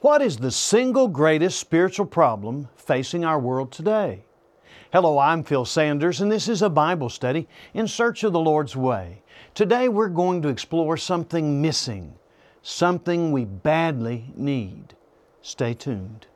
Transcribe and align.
What 0.00 0.22
is 0.22 0.38
the 0.38 0.50
single 0.50 1.08
greatest 1.08 1.60
spiritual 1.60 2.06
problem 2.06 2.68
facing 2.74 3.22
our 3.22 3.38
world 3.38 3.70
today? 3.70 4.24
Hello, 4.94 5.18
I'm 5.18 5.44
Phil 5.44 5.66
Sanders, 5.66 6.22
and 6.22 6.32
this 6.32 6.48
is 6.48 6.62
a 6.62 6.70
Bible 6.70 7.10
study 7.10 7.46
in 7.74 7.86
search 7.86 8.24
of 8.24 8.32
the 8.32 8.40
Lord's 8.40 8.74
way. 8.74 9.22
Today 9.54 9.90
we're 9.90 10.08
going 10.08 10.40
to 10.40 10.48
explore 10.48 10.96
something 10.96 11.60
missing, 11.60 12.14
something 12.62 13.30
we 13.30 13.44
badly 13.44 14.32
need. 14.34 14.94
Stay 15.42 15.74
tuned. 15.74 16.26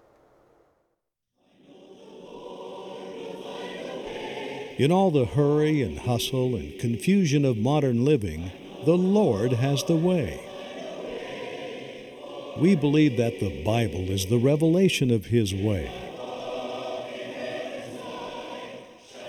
In 4.77 4.93
all 4.93 5.11
the 5.11 5.25
hurry 5.25 5.81
and 5.81 6.01
hustle 6.01 6.55
and 6.55 6.79
confusion 6.79 7.47
of 7.47 7.57
modern 7.57 8.05
living, 8.05 8.53
the 8.85 8.99
Lord 8.99 9.55
has 9.55 9.83
the 9.85 9.97
way. 9.97 10.51
We 12.57 12.77
believe 12.77 13.17
that 13.17 13.41
the 13.41 13.65
Bible 13.65 14.11
is 14.11 14.27
the 14.27 14.39
revelation 14.39 15.11
of 15.11 15.27
His 15.27 15.53
way. 15.53 15.91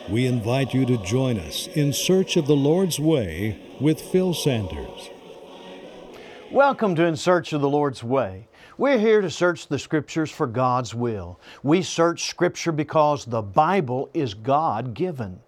We 0.07 0.27
invite 0.27 0.75
you 0.75 0.85
to 0.85 1.03
join 1.03 1.39
us 1.39 1.67
in 1.73 1.91
search 1.91 2.37
of 2.37 2.45
the 2.45 2.55
Lord's 2.55 2.99
way 2.99 3.59
with 3.81 3.99
Phil 3.99 4.35
Sanders. 4.35 5.09
Welcome 6.51 6.93
to 6.95 7.05
In 7.05 7.15
Search 7.15 7.51
of 7.51 7.61
the 7.61 7.69
Lord's 7.69 8.03
Way. 8.03 8.47
We're 8.77 8.99
here 8.99 9.21
to 9.21 9.31
search 9.31 9.69
the 9.69 9.79
Scriptures 9.79 10.29
for 10.29 10.45
God's 10.45 10.93
will. 10.93 11.39
We 11.63 11.81
search 11.81 12.25
Scripture 12.25 12.71
because 12.71 13.25
the 13.25 13.41
Bible 13.41 14.07
is 14.13 14.35
God 14.35 14.93
given. 14.93 15.39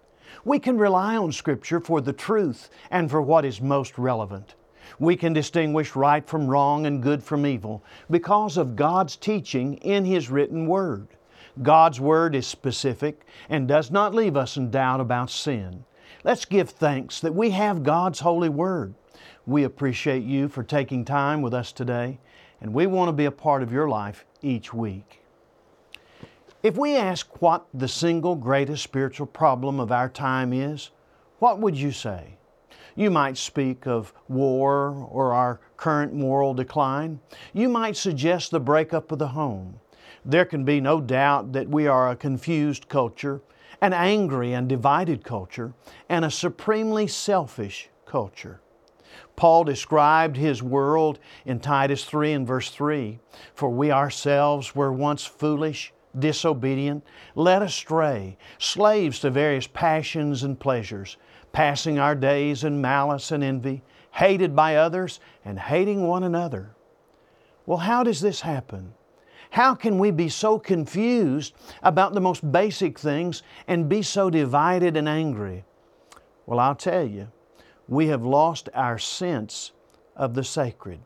We 0.44 0.58
can 0.58 0.78
rely 0.78 1.16
on 1.16 1.30
Scripture 1.30 1.78
for 1.78 2.00
the 2.00 2.12
truth 2.12 2.70
and 2.90 3.08
for 3.08 3.22
what 3.22 3.44
is 3.44 3.60
most 3.60 3.98
relevant. 3.98 4.56
We 4.98 5.16
can 5.16 5.32
distinguish 5.32 5.96
right 5.96 6.26
from 6.26 6.46
wrong 6.46 6.86
and 6.86 7.02
good 7.02 7.22
from 7.22 7.46
evil 7.46 7.82
because 8.10 8.56
of 8.56 8.76
God's 8.76 9.16
teaching 9.16 9.74
in 9.78 10.04
His 10.04 10.30
written 10.30 10.66
Word. 10.66 11.08
God's 11.62 12.00
Word 12.00 12.34
is 12.34 12.46
specific 12.46 13.26
and 13.48 13.66
does 13.66 13.90
not 13.90 14.14
leave 14.14 14.36
us 14.36 14.56
in 14.56 14.70
doubt 14.70 15.00
about 15.00 15.30
sin. 15.30 15.84
Let's 16.24 16.44
give 16.44 16.70
thanks 16.70 17.20
that 17.20 17.34
we 17.34 17.50
have 17.50 17.82
God's 17.82 18.20
holy 18.20 18.48
Word. 18.48 18.94
We 19.46 19.64
appreciate 19.64 20.24
you 20.24 20.48
for 20.48 20.62
taking 20.62 21.04
time 21.04 21.42
with 21.42 21.54
us 21.54 21.72
today, 21.72 22.18
and 22.60 22.74
we 22.74 22.86
want 22.86 23.08
to 23.08 23.12
be 23.12 23.24
a 23.24 23.30
part 23.30 23.62
of 23.62 23.72
your 23.72 23.88
life 23.88 24.24
each 24.42 24.74
week. 24.74 25.20
If 26.62 26.76
we 26.76 26.96
ask 26.96 27.40
what 27.40 27.66
the 27.72 27.88
single 27.88 28.34
greatest 28.34 28.82
spiritual 28.82 29.26
problem 29.26 29.78
of 29.78 29.92
our 29.92 30.08
time 30.08 30.52
is, 30.52 30.90
what 31.38 31.60
would 31.60 31.76
you 31.76 31.92
say? 31.92 32.37
You 32.98 33.12
might 33.12 33.36
speak 33.36 33.86
of 33.86 34.12
war 34.26 35.06
or 35.08 35.32
our 35.32 35.60
current 35.76 36.14
moral 36.14 36.52
decline. 36.52 37.20
You 37.52 37.68
might 37.68 37.96
suggest 37.96 38.50
the 38.50 38.58
breakup 38.58 39.12
of 39.12 39.20
the 39.20 39.28
home. 39.28 39.78
There 40.24 40.44
can 40.44 40.64
be 40.64 40.80
no 40.80 41.00
doubt 41.00 41.52
that 41.52 41.68
we 41.68 41.86
are 41.86 42.10
a 42.10 42.16
confused 42.16 42.88
culture, 42.88 43.40
an 43.80 43.92
angry 43.92 44.52
and 44.52 44.68
divided 44.68 45.22
culture, 45.22 45.74
and 46.08 46.24
a 46.24 46.30
supremely 46.30 47.06
selfish 47.06 47.88
culture. 48.04 48.60
Paul 49.36 49.62
described 49.62 50.36
his 50.36 50.60
world 50.60 51.20
in 51.46 51.60
Titus 51.60 52.04
3 52.04 52.32
and 52.32 52.46
verse 52.48 52.70
3 52.70 53.20
For 53.54 53.70
we 53.70 53.92
ourselves 53.92 54.74
were 54.74 54.92
once 54.92 55.24
foolish, 55.24 55.92
disobedient, 56.18 57.04
led 57.36 57.62
astray, 57.62 58.36
slaves 58.58 59.20
to 59.20 59.30
various 59.30 59.68
passions 59.68 60.42
and 60.42 60.58
pleasures 60.58 61.16
passing 61.52 61.98
our 61.98 62.14
days 62.14 62.64
in 62.64 62.80
malice 62.80 63.30
and 63.30 63.42
envy, 63.42 63.82
hated 64.12 64.54
by 64.54 64.76
others, 64.76 65.20
and 65.44 65.58
hating 65.58 66.06
one 66.06 66.24
another. 66.24 66.70
Well, 67.66 67.78
how 67.78 68.02
does 68.02 68.20
this 68.20 68.40
happen? 68.40 68.94
How 69.50 69.74
can 69.74 69.98
we 69.98 70.10
be 70.10 70.28
so 70.28 70.58
confused 70.58 71.54
about 71.82 72.14
the 72.14 72.20
most 72.20 72.50
basic 72.52 72.98
things 72.98 73.42
and 73.66 73.88
be 73.88 74.02
so 74.02 74.30
divided 74.30 74.96
and 74.96 75.08
angry? 75.08 75.64
Well, 76.46 76.60
I'll 76.60 76.74
tell 76.74 77.06
you, 77.06 77.28
we 77.88 78.08
have 78.08 78.24
lost 78.24 78.68
our 78.74 78.98
sense 78.98 79.72
of 80.16 80.34
the 80.34 80.44
sacred. 80.44 81.00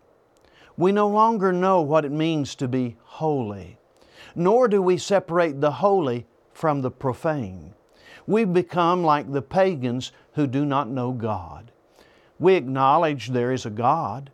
We 0.77 0.91
no 0.91 1.09
longer 1.09 1.53
know 1.53 1.83
what 1.83 2.05
it 2.05 2.13
means 2.13 2.55
to 2.57 2.67
be 2.67 2.97
holy, 3.05 3.79
nor 4.35 4.69
do 4.69 4.81
we 4.81 4.99
separate 4.99 5.61
the 5.61 5.71
holy 5.71 6.27
from 6.53 6.81
the 6.81 6.91
profane. 6.91 7.75
We've 8.27 8.53
become 8.53 9.03
like 9.03 9.31
the 9.31 9.43
pagans 9.43 10.13
who 10.35 10.47
do 10.47 10.65
not 10.65 10.89
know 10.89 11.13
God. 11.13 11.73
We 12.39 12.55
acknowledge 12.55 13.29
there 13.29 13.53
is 13.53 13.67
a 13.67 13.71
God, 13.71 14.31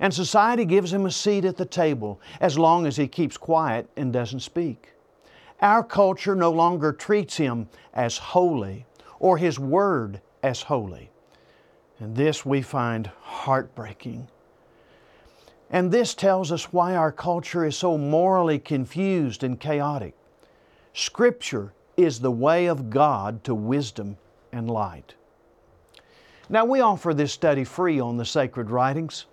and 0.00 0.12
society 0.12 0.64
gives 0.64 0.92
him 0.92 1.06
a 1.06 1.10
seat 1.10 1.44
at 1.44 1.56
the 1.56 1.64
table 1.64 2.20
as 2.40 2.58
long 2.58 2.86
as 2.86 2.96
he 2.96 3.06
keeps 3.06 3.36
quiet 3.36 3.88
and 3.96 4.12
doesn't 4.12 4.40
speak. 4.40 4.92
Our 5.60 5.84
culture 5.84 6.34
no 6.34 6.50
longer 6.50 6.92
treats 6.92 7.36
him 7.36 7.68
as 7.94 8.18
holy 8.18 8.84
or 9.20 9.38
his 9.38 9.58
word 9.58 10.20
as 10.42 10.62
holy. 10.62 11.10
And 12.00 12.16
this 12.16 12.44
we 12.44 12.62
find 12.62 13.08
heartbreaking. 13.20 14.26
And 15.70 15.92
this 15.92 16.14
tells 16.14 16.50
us 16.50 16.72
why 16.72 16.96
our 16.96 17.12
culture 17.12 17.64
is 17.64 17.76
so 17.76 17.96
morally 17.96 18.58
confused 18.58 19.44
and 19.44 19.58
chaotic. 19.58 20.14
Scripture 20.92 21.72
is 22.04 22.20
the 22.20 22.30
way 22.30 22.66
of 22.66 22.90
God 22.90 23.42
to 23.44 23.54
wisdom 23.54 24.16
and 24.52 24.70
light. 24.70 25.14
Now, 26.48 26.64
we 26.64 26.80
offer 26.80 27.14
this 27.14 27.32
study 27.32 27.64
free 27.64 28.00
on 28.00 28.16
the 28.16 28.24
sacred 28.24 28.70
writings. 28.70 29.26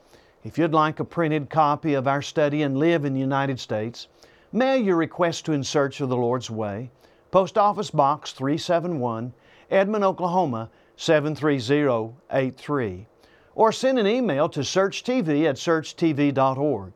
If 0.43 0.57
you'd 0.57 0.73
like 0.73 0.99
a 0.99 1.05
printed 1.05 1.49
copy 1.49 1.95
of 1.95 2.07
our 2.07 2.21
study 2.21 2.61
and 2.61 2.77
live 2.77 3.03
in 3.03 3.13
the 3.13 3.19
United 3.19 3.59
States, 3.59 4.07
mail 4.53 4.77
your 4.77 4.95
request 4.95 5.45
to 5.45 5.51
In 5.51 5.63
Search 5.63 5.99
of 5.99 6.09
the 6.09 6.15
Lord's 6.15 6.49
Way, 6.49 6.91
Post 7.31 7.57
Office 7.57 7.91
Box 7.91 8.31
371, 8.31 9.33
Edmond, 9.69 10.03
Oklahoma 10.03 10.69
73083, 10.95 13.07
or 13.55 13.71
send 13.71 13.99
an 13.99 14.07
email 14.07 14.49
to 14.49 14.61
searchtv 14.61 15.45
at 15.45 15.55
searchtv.org. 15.55 16.93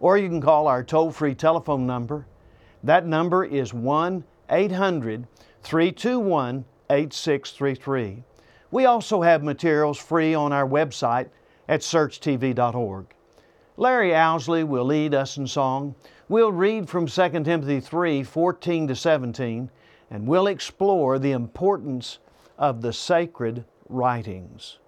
Or 0.00 0.18
you 0.18 0.28
can 0.28 0.40
call 0.40 0.66
our 0.66 0.82
toll 0.82 1.12
free 1.12 1.34
telephone 1.34 1.86
number. 1.86 2.26
That 2.82 3.06
number 3.06 3.44
is 3.44 3.72
1 3.72 4.24
800 4.52 5.26
321 5.62 6.64
8633. 6.90 8.22
We 8.70 8.84
also 8.84 9.22
have 9.22 9.42
materials 9.42 9.98
free 9.98 10.34
on 10.34 10.52
our 10.52 10.66
website 10.68 11.30
at 11.68 11.80
searchtv.org. 11.80 13.06
Larry 13.76 14.14
Owsley 14.14 14.64
will 14.64 14.84
lead 14.84 15.14
us 15.14 15.38
in 15.38 15.46
song. 15.46 15.94
We'll 16.28 16.52
read 16.52 16.88
from 16.88 17.06
2 17.06 17.28
Timothy 17.44 17.80
3 17.80 18.22
14 18.22 18.88
to 18.88 18.94
17, 18.94 19.70
and 20.10 20.26
we'll 20.26 20.46
explore 20.46 21.18
the 21.18 21.32
importance 21.32 22.18
of 22.58 22.82
the 22.82 22.92
sacred 22.92 23.64
writings. 23.88 24.78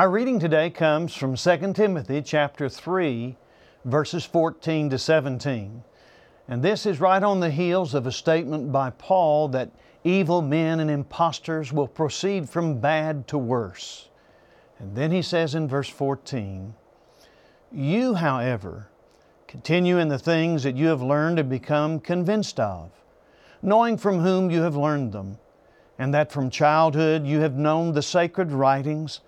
Our 0.00 0.08
reading 0.08 0.40
today 0.40 0.70
comes 0.70 1.14
from 1.14 1.36
2 1.36 1.74
Timothy 1.74 2.22
chapter 2.22 2.70
3, 2.70 3.36
verses 3.84 4.24
14 4.24 4.88
to 4.88 4.98
17. 4.98 5.84
And 6.48 6.62
this 6.62 6.86
is 6.86 7.00
right 7.00 7.22
on 7.22 7.40
the 7.40 7.50
heels 7.50 7.92
of 7.92 8.06
a 8.06 8.10
statement 8.10 8.72
by 8.72 8.92
Paul 8.92 9.48
that 9.48 9.72
evil 10.02 10.40
men 10.40 10.80
and 10.80 10.90
impostors 10.90 11.70
will 11.70 11.86
proceed 11.86 12.48
from 12.48 12.80
bad 12.80 13.28
to 13.28 13.36
worse. 13.36 14.08
And 14.78 14.96
then 14.96 15.12
he 15.12 15.20
says 15.20 15.54
in 15.54 15.68
verse 15.68 15.90
14, 15.90 16.72
You, 17.70 18.14
however, 18.14 18.88
continue 19.48 19.98
in 19.98 20.08
the 20.08 20.18
things 20.18 20.62
that 20.62 20.78
you 20.78 20.86
have 20.86 21.02
learned 21.02 21.38
and 21.38 21.50
become 21.50 22.00
convinced 22.00 22.58
of, 22.58 22.90
knowing 23.60 23.98
from 23.98 24.20
whom 24.20 24.50
you 24.50 24.62
have 24.62 24.76
learned 24.76 25.12
them, 25.12 25.36
and 25.98 26.14
that 26.14 26.32
from 26.32 26.48
childhood 26.48 27.26
you 27.26 27.40
have 27.40 27.56
known 27.56 27.92
the 27.92 28.00
sacred 28.00 28.50
writings 28.50 29.20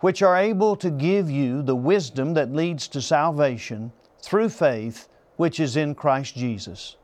which 0.00 0.22
are 0.22 0.36
able 0.36 0.76
to 0.76 0.90
give 0.90 1.30
you 1.30 1.62
the 1.62 1.76
wisdom 1.76 2.34
that 2.34 2.52
leads 2.52 2.88
to 2.88 3.02
salvation 3.02 3.92
through 4.22 4.48
faith 4.48 5.08
which 5.36 5.60
is 5.60 5.76
in 5.76 5.94
Christ 5.94 6.36
Jesus. 6.36 6.96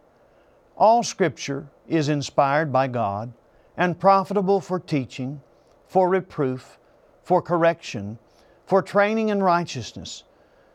All 0.76 1.02
Scripture 1.02 1.66
is 1.88 2.08
inspired 2.08 2.72
by 2.72 2.88
God 2.88 3.32
and 3.76 3.98
profitable 3.98 4.60
for 4.60 4.78
teaching, 4.78 5.40
for 5.86 6.08
reproof, 6.08 6.78
for 7.22 7.42
correction, 7.42 8.18
for 8.66 8.82
training 8.82 9.28
in 9.28 9.42
righteousness, 9.42 10.24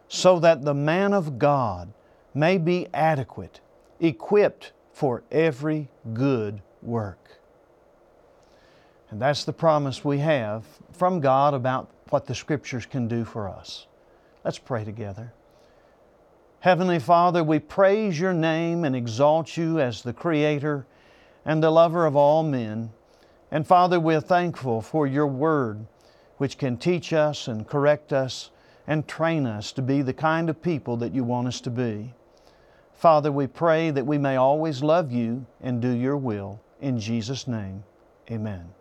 so 0.07 0.39
that 0.39 0.63
the 0.63 0.73
man 0.73 1.13
of 1.13 1.37
God 1.37 1.93
may 2.33 2.57
be 2.57 2.87
adequate, 2.93 3.59
equipped 3.99 4.71
for 4.91 5.23
every 5.31 5.89
good 6.13 6.61
work. 6.81 7.39
And 9.09 9.21
that's 9.21 9.43
the 9.43 9.53
promise 9.53 10.05
we 10.05 10.19
have 10.19 10.63
from 10.91 11.19
God 11.19 11.53
about 11.53 11.89
what 12.11 12.25
the 12.25 12.35
Scriptures 12.35 12.85
can 12.85 13.07
do 13.07 13.25
for 13.25 13.49
us. 13.49 13.87
Let's 14.43 14.59
pray 14.59 14.83
together. 14.83 15.33
Heavenly 16.61 16.99
Father, 16.99 17.43
we 17.43 17.59
praise 17.59 18.19
your 18.19 18.33
name 18.33 18.83
and 18.83 18.95
exalt 18.95 19.55
you 19.55 19.79
as 19.79 20.01
the 20.01 20.13
Creator 20.13 20.85
and 21.45 21.63
the 21.63 21.71
lover 21.71 22.05
of 22.05 22.15
all 22.15 22.43
men. 22.43 22.91
And 23.51 23.65
Father, 23.65 23.99
we're 23.99 24.21
thankful 24.21 24.81
for 24.81 25.07
your 25.07 25.27
Word, 25.27 25.85
which 26.37 26.57
can 26.57 26.77
teach 26.77 27.13
us 27.13 27.47
and 27.47 27.67
correct 27.67 28.11
us 28.11 28.51
and 28.87 29.07
train 29.07 29.45
us 29.45 29.71
to 29.73 29.81
be 29.81 30.01
the 30.01 30.13
kind 30.13 30.49
of 30.49 30.61
people 30.61 30.97
that 30.97 31.13
you 31.13 31.23
want 31.23 31.47
us 31.47 31.61
to 31.61 31.69
be. 31.69 32.13
Father, 32.93 33.31
we 33.31 33.47
pray 33.47 33.91
that 33.91 34.05
we 34.05 34.17
may 34.17 34.35
always 34.35 34.83
love 34.83 35.11
you 35.11 35.45
and 35.61 35.81
do 35.81 35.89
your 35.89 36.17
will. 36.17 36.59
In 36.81 36.99
Jesus' 36.99 37.47
name, 37.47 37.83
amen. 38.29 38.73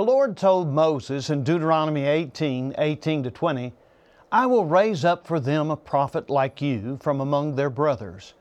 The 0.00 0.06
Lord 0.06 0.34
told 0.34 0.72
Moses 0.72 1.28
in 1.28 1.44
Deuteronomy 1.44 2.06
18 2.06 2.76
18 2.78 3.22
to 3.24 3.30
20, 3.30 3.74
I 4.32 4.46
will 4.46 4.64
raise 4.64 5.04
up 5.04 5.26
for 5.26 5.38
them 5.38 5.70
a 5.70 5.76
prophet 5.76 6.30
like 6.30 6.62
you 6.62 6.96
from 7.02 7.20
among 7.20 7.54
their 7.54 7.68
brothers, 7.68 8.32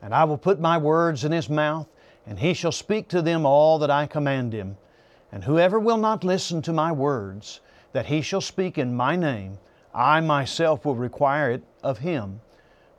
and 0.00 0.14
I 0.14 0.24
will 0.24 0.38
put 0.38 0.58
my 0.58 0.78
words 0.78 1.22
in 1.22 1.30
his 1.30 1.50
mouth, 1.50 1.86
and 2.26 2.38
he 2.38 2.54
shall 2.54 2.72
speak 2.72 3.08
to 3.08 3.20
them 3.20 3.44
all 3.44 3.78
that 3.80 3.90
I 3.90 4.06
command 4.06 4.54
him. 4.54 4.78
And 5.30 5.44
whoever 5.44 5.78
will 5.78 5.98
not 5.98 6.24
listen 6.24 6.62
to 6.62 6.72
my 6.72 6.90
words, 6.90 7.60
that 7.92 8.06
he 8.06 8.22
shall 8.22 8.40
speak 8.40 8.78
in 8.78 8.96
my 8.96 9.14
name, 9.14 9.58
I 9.94 10.22
myself 10.22 10.86
will 10.86 10.96
require 10.96 11.50
it 11.50 11.62
of 11.82 11.98
him. 11.98 12.40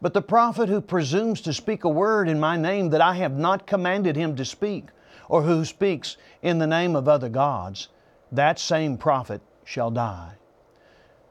But 0.03 0.13
the 0.13 0.22
prophet 0.22 0.70
who 0.70 0.82
presumes 0.82 1.41
to 1.41 1.51
speak 1.51 1.84
a 1.84 1.89
word 1.89 2.29
in 2.29 2.39
my 2.39 2.58
name 2.58 2.91
that 2.91 3.01
I 3.01 3.15
have 3.15 3.36
not 3.36 3.65
commanded 3.65 4.15
him 4.15 4.36
to 4.36 4.46
speak, 4.46 4.89
or 5.27 5.41
who 5.41 5.65
speaks 5.65 6.15
in 6.43 6.60
the 6.60 6.67
name 6.67 6.96
of 6.96 7.08
other 7.08 7.29
gods, 7.29 7.88
that 8.34 8.58
same 8.58 8.98
prophet 8.98 9.42
shall 9.63 9.92
die. 9.92 10.34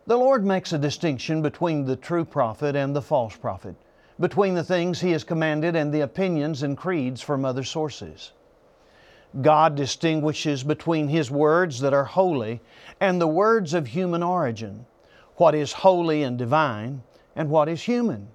The 0.07 0.17
Lord 0.17 0.45
makes 0.45 0.73
a 0.73 0.79
distinction 0.79 1.43
between 1.43 1.85
the 1.85 1.97
true 1.97 2.25
prophet 2.25 2.75
and 2.75 2.95
the 2.95 3.03
false 3.03 3.37
prophet, 3.37 3.77
between 4.19 4.55
the 4.55 4.65
things 4.65 5.01
He 5.01 5.11
has 5.13 5.25
commanded 5.25 5.77
and 5.77 5.93
the 5.93 6.01
opinions 6.01 6.63
and 6.63 6.77
creeds 6.77 7.21
from 7.21 7.45
other 7.45 7.65
sources. 7.65 8.33
God 9.41 9.75
distinguishes 9.75 10.63
between 10.63 11.09
His 11.09 11.31
words 11.31 11.81
that 11.81 11.95
are 11.95 12.05
holy 12.05 12.61
and 13.01 13.21
the 13.21 13.27
words 13.27 13.75
of 13.75 13.87
human 13.89 14.23
origin, 14.23 14.87
what 15.37 15.55
is 15.55 15.73
holy 15.73 16.23
and 16.23 16.37
divine, 16.37 17.03
and 17.35 17.49
what 17.49 17.69
is 17.69 17.83
human. 17.83 18.29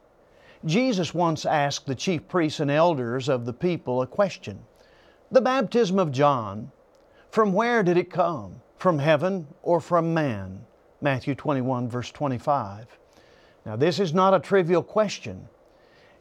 Jesus 0.65 1.13
once 1.13 1.45
asked 1.45 1.85
the 1.85 1.95
chief 1.95 2.27
priests 2.27 2.59
and 2.59 2.71
elders 2.71 3.29
of 3.29 3.45
the 3.45 3.53
people 3.53 4.01
a 4.01 4.07
question 4.07 4.59
The 5.31 5.41
baptism 5.41 5.99
of 5.99 6.11
John, 6.11 6.71
from 7.31 7.53
where 7.53 7.83
did 7.83 7.97
it 7.97 8.09
come? 8.09 8.61
From 8.77 8.99
heaven 8.99 9.47
or 9.63 9.81
from 9.81 10.13
man? 10.13 10.65
Matthew 11.01 11.35
21, 11.35 11.89
verse 11.89 12.11
25. 12.11 12.85
Now, 13.65 13.75
this 13.75 13.99
is 13.99 14.13
not 14.13 14.33
a 14.33 14.39
trivial 14.39 14.81
question. 14.81 15.47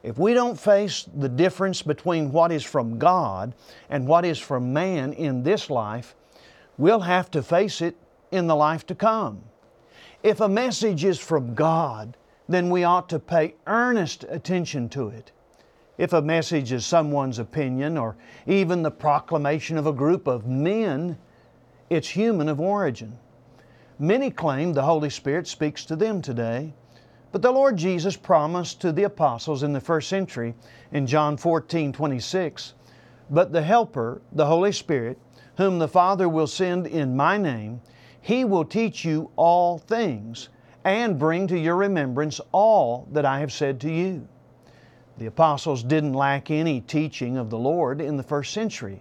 If 0.02 0.18
we 0.18 0.34
don't 0.34 0.58
face 0.58 1.06
the 1.16 1.28
difference 1.28 1.82
between 1.82 2.30
what 2.32 2.52
is 2.52 2.62
from 2.62 2.98
God 2.98 3.54
and 3.88 4.06
what 4.06 4.24
is 4.24 4.38
from 4.38 4.72
man 4.72 5.12
in 5.12 5.42
this 5.42 5.70
life, 5.70 6.14
we'll 6.78 7.00
have 7.00 7.30
to 7.32 7.42
face 7.42 7.80
it 7.80 7.96
in 8.30 8.46
the 8.46 8.56
life 8.56 8.86
to 8.86 8.94
come. 8.94 9.42
If 10.22 10.40
a 10.40 10.48
message 10.48 11.04
is 11.04 11.18
from 11.18 11.54
God, 11.54 12.16
then 12.48 12.70
we 12.70 12.84
ought 12.84 13.08
to 13.08 13.18
pay 13.18 13.54
earnest 13.66 14.24
attention 14.28 14.88
to 14.90 15.08
it. 15.08 15.32
If 15.98 16.12
a 16.12 16.20
message 16.20 16.72
is 16.72 16.84
someone's 16.84 17.38
opinion 17.38 17.96
or 17.96 18.16
even 18.46 18.82
the 18.82 18.90
proclamation 18.90 19.78
of 19.78 19.86
a 19.86 19.92
group 19.92 20.26
of 20.26 20.46
men, 20.46 21.16
it's 21.88 22.08
human 22.08 22.48
of 22.48 22.60
origin. 22.60 23.18
Many 23.98 24.30
claim 24.30 24.74
the 24.74 24.82
Holy 24.82 25.08
Spirit 25.08 25.46
speaks 25.46 25.86
to 25.86 25.96
them 25.96 26.20
today, 26.20 26.74
but 27.32 27.40
the 27.40 27.50
Lord 27.50 27.78
Jesus 27.78 28.14
promised 28.14 28.80
to 28.82 28.92
the 28.92 29.04
apostles 29.04 29.62
in 29.62 29.72
the 29.72 29.80
first 29.80 30.08
century 30.10 30.54
in 30.92 31.06
John 31.06 31.38
14 31.38 31.94
26, 31.94 32.74
But 33.30 33.52
the 33.52 33.62
Helper, 33.62 34.20
the 34.32 34.46
Holy 34.46 34.72
Spirit, 34.72 35.18
whom 35.56 35.78
the 35.78 35.88
Father 35.88 36.28
will 36.28 36.46
send 36.46 36.86
in 36.86 37.16
my 37.16 37.38
name, 37.38 37.80
He 38.20 38.44
will 38.44 38.66
teach 38.66 39.02
you 39.02 39.30
all 39.36 39.78
things 39.78 40.50
and 40.84 41.18
bring 41.18 41.46
to 41.46 41.58
your 41.58 41.76
remembrance 41.76 42.38
all 42.52 43.08
that 43.12 43.24
I 43.24 43.40
have 43.40 43.52
said 43.52 43.80
to 43.80 43.90
you. 43.90 44.28
The 45.18 45.26
apostles 45.26 45.82
didn't 45.82 46.12
lack 46.12 46.50
any 46.50 46.82
teaching 46.82 47.38
of 47.38 47.48
the 47.48 47.58
Lord 47.58 48.02
in 48.02 48.18
the 48.18 48.22
first 48.22 48.52
century. 48.52 49.00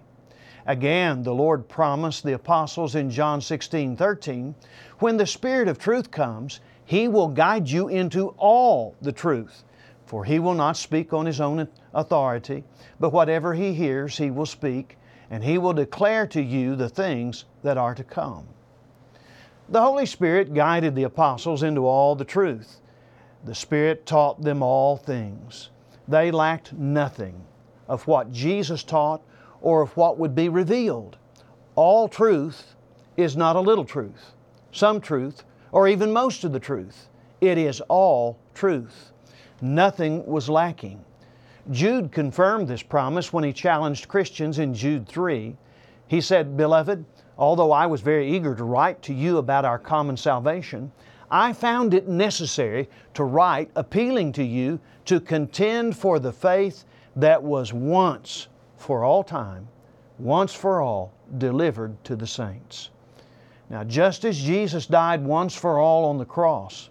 Again, 0.66 1.24
the 1.24 1.34
Lord 1.34 1.68
promised 1.68 2.24
the 2.24 2.34
apostles 2.34 2.96
in 2.96 3.12
John 3.12 3.42
16 3.42 3.98
13, 3.98 4.56
when 5.00 5.18
the 5.18 5.28
Spirit 5.28 5.68
of 5.68 5.78
truth 5.78 6.12
comes, 6.12 6.62
He 6.86 7.08
will 7.08 7.28
guide 7.28 7.70
you 7.70 7.90
into 7.90 8.30
all 8.38 8.96
the 9.02 9.12
truth. 9.12 9.64
For 10.06 10.24
He 10.24 10.40
will 10.40 10.54
not 10.54 10.78
speak 10.78 11.12
on 11.12 11.26
His 11.26 11.42
own 11.42 11.68
authority, 11.94 12.64
but 13.00 13.12
whatever 13.12 13.54
He 13.54 13.74
hears, 13.74 14.18
He 14.18 14.32
will 14.32 14.46
speak, 14.46 14.98
and 15.30 15.44
He 15.44 15.58
will 15.58 15.74
declare 15.74 16.26
to 16.28 16.42
you 16.42 16.76
the 16.76 16.90
things 16.90 17.46
that 17.62 17.78
are 17.78 17.94
to 17.94 18.04
come. 18.04 18.48
The 19.68 19.82
Holy 19.82 20.06
Spirit 20.06 20.54
guided 20.54 20.96
the 20.96 21.04
apostles 21.04 21.62
into 21.62 21.86
all 21.86 22.16
the 22.16 22.24
truth. 22.24 22.80
The 23.44 23.56
Spirit 23.56 24.06
taught 24.06 24.42
them 24.42 24.64
all 24.64 24.96
things. 24.96 25.70
They 26.08 26.32
lacked 26.32 26.74
nothing 26.74 27.42
of 27.88 28.08
what 28.08 28.32
Jesus 28.32 28.84
taught 28.84 29.22
or 29.62 29.82
of 29.82 29.96
what 29.98 30.18
would 30.18 30.36
be 30.36 30.50
revealed. 30.50 31.18
All 31.76 32.08
truth 32.08 32.76
is 33.18 33.36
not 33.36 33.56
a 33.56 33.62
little 33.62 33.86
truth, 33.86 34.34
some 34.72 35.02
truth, 35.02 35.44
or 35.72 35.88
even 35.88 36.14
most 36.14 36.44
of 36.44 36.52
the 36.52 36.60
truth. 36.60 37.10
It 37.42 37.58
is 37.58 37.82
all 37.82 38.38
truth. 38.54 39.12
Nothing 39.62 40.26
was 40.26 40.50
lacking. 40.50 41.04
Jude 41.72 42.12
confirmed 42.12 42.68
this 42.68 42.84
promise 42.84 43.34
when 43.34 43.44
he 43.44 43.52
challenged 43.52 44.08
Christians 44.08 44.60
in 44.60 44.74
Jude 44.74 45.08
3. 45.08 45.56
He 46.08 46.22
said, 46.22 46.56
Beloved, 46.56 47.04
although 47.38 47.72
I 47.72 47.88
was 47.88 48.02
very 48.02 48.32
eager 48.32 48.54
to 48.54 48.64
write 48.64 49.02
to 49.04 49.14
you 49.14 49.38
about 49.38 49.66
our 49.66 49.80
common 49.80 50.16
salvation, 50.16 50.92
I 51.30 51.54
found 51.54 51.94
it 51.94 52.08
necessary 52.08 52.90
to 53.14 53.24
write 53.24 53.72
appealing 53.76 54.32
to 54.34 54.44
you 54.44 54.80
to 55.06 55.20
contend 55.20 55.98
for 55.98 56.20
the 56.20 56.32
faith 56.32 56.86
that 57.16 57.42
was 57.42 57.74
once 57.74 58.48
for 58.78 59.04
all 59.04 59.24
time, 59.24 59.68
once 60.20 60.54
for 60.54 60.82
all, 60.82 61.14
delivered 61.38 62.04
to 62.04 62.16
the 62.16 62.28
saints. 62.28 62.90
Now, 63.70 63.84
just 63.84 64.26
as 64.26 64.40
Jesus 64.40 64.86
died 64.86 65.24
once 65.24 65.56
for 65.56 65.80
all 65.80 66.06
on 66.06 66.18
the 66.18 66.26
cross, 66.26 66.90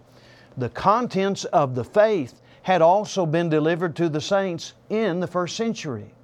the 0.56 0.68
contents 0.68 1.44
of 1.46 1.74
the 1.74 1.84
faith 1.84 2.40
had 2.62 2.82
also 2.82 3.26
been 3.26 3.48
delivered 3.48 3.94
to 3.96 4.08
the 4.08 4.20
saints 4.20 4.72
in 4.88 5.20
the 5.20 5.26
first 5.26 5.56
century. 5.56 6.14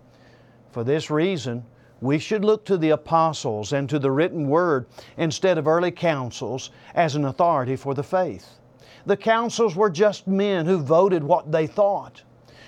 For 0.72 0.82
this 0.84 1.10
reason, 1.10 1.64
we 2.00 2.18
should 2.18 2.44
look 2.44 2.64
to 2.64 2.78
the 2.78 2.90
apostles 2.90 3.72
and 3.72 3.88
to 3.88 3.98
the 3.98 4.10
written 4.10 4.48
word 4.48 4.86
instead 5.16 5.58
of 5.58 5.68
early 5.68 5.90
councils 5.90 6.70
as 6.94 7.14
an 7.14 7.24
authority 7.24 7.76
for 7.76 7.94
the 7.94 8.02
faith. 8.02 8.58
The 9.06 9.16
councils 9.16 9.76
were 9.76 9.90
just 9.90 10.26
men 10.26 10.66
who 10.66 10.78
voted 10.78 11.22
what 11.22 11.52
they 11.52 11.66
thought. 11.66 12.22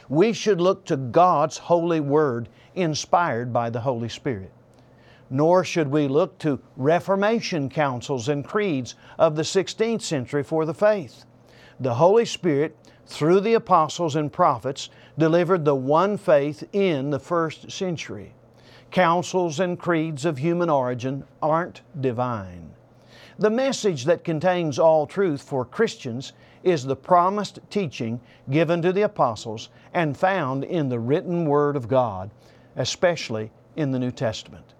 We 0.08 0.32
should 0.32 0.60
look 0.60 0.84
to 0.86 0.96
God's 0.96 1.56
holy 1.56 2.00
word 2.00 2.48
inspired 2.74 3.52
by 3.52 3.70
the 3.70 3.80
Holy 3.80 4.08
Spirit. 4.08 4.52
Nor 5.30 5.64
should 5.64 5.88
we 5.88 6.08
look 6.08 6.38
to 6.40 6.60
Reformation 6.76 7.70
councils 7.70 8.28
and 8.28 8.44
creeds 8.44 8.94
of 9.18 9.36
the 9.36 9.42
16th 9.42 10.02
century 10.02 10.42
for 10.42 10.66
the 10.66 10.74
faith. 10.74 11.24
The 11.80 11.94
Holy 11.94 12.26
Spirit, 12.26 12.76
through 13.06 13.40
the 13.40 13.54
apostles 13.54 14.14
and 14.14 14.30
prophets, 14.30 14.90
delivered 15.16 15.64
the 15.64 15.74
one 15.74 16.18
faith 16.18 16.64
in 16.72 17.10
the 17.10 17.18
first 17.18 17.70
century. 17.70 18.34
Councils 18.92 19.58
and 19.58 19.78
creeds 19.78 20.26
of 20.26 20.36
human 20.36 20.68
origin 20.68 21.24
aren't 21.40 21.80
divine. 21.98 22.74
The 23.38 23.48
message 23.48 24.04
that 24.04 24.22
contains 24.22 24.78
all 24.78 25.06
truth 25.06 25.40
for 25.40 25.64
Christians 25.64 26.34
is 26.62 26.84
the 26.84 26.94
promised 26.94 27.58
teaching 27.70 28.20
given 28.50 28.82
to 28.82 28.92
the 28.92 29.02
apostles 29.02 29.70
and 29.94 30.14
found 30.14 30.62
in 30.62 30.90
the 30.90 30.98
written 30.98 31.46
Word 31.46 31.74
of 31.74 31.88
God, 31.88 32.30
especially 32.76 33.50
in 33.76 33.92
the 33.92 33.98
New 33.98 34.10
Testament. 34.10 34.74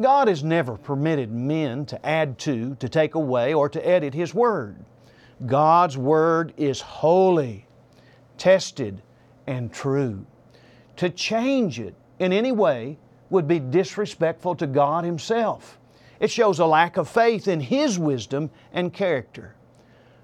God 0.00 0.28
has 0.28 0.44
never 0.44 0.76
permitted 0.76 1.32
men 1.32 1.86
to 1.86 2.06
add 2.06 2.38
to, 2.38 2.76
to 2.76 2.88
take 2.88 3.16
away, 3.16 3.52
or 3.52 3.68
to 3.68 3.84
edit 3.86 4.14
His 4.14 4.32
Word. 4.32 4.76
God's 5.46 5.98
Word 5.98 6.54
is 6.56 6.80
holy, 6.80 7.66
tested, 8.38 9.02
and 9.48 9.72
true. 9.72 10.24
To 10.98 11.10
change 11.10 11.80
it 11.80 11.96
in 12.20 12.32
any 12.32 12.52
way 12.52 12.98
would 13.30 13.48
be 13.48 13.58
disrespectful 13.58 14.54
to 14.56 14.66
God 14.66 15.04
Himself. 15.04 15.78
It 16.20 16.30
shows 16.30 16.58
a 16.58 16.66
lack 16.66 16.98
of 16.98 17.08
faith 17.08 17.48
in 17.48 17.60
His 17.60 17.98
wisdom 17.98 18.50
and 18.72 18.92
character. 18.92 19.56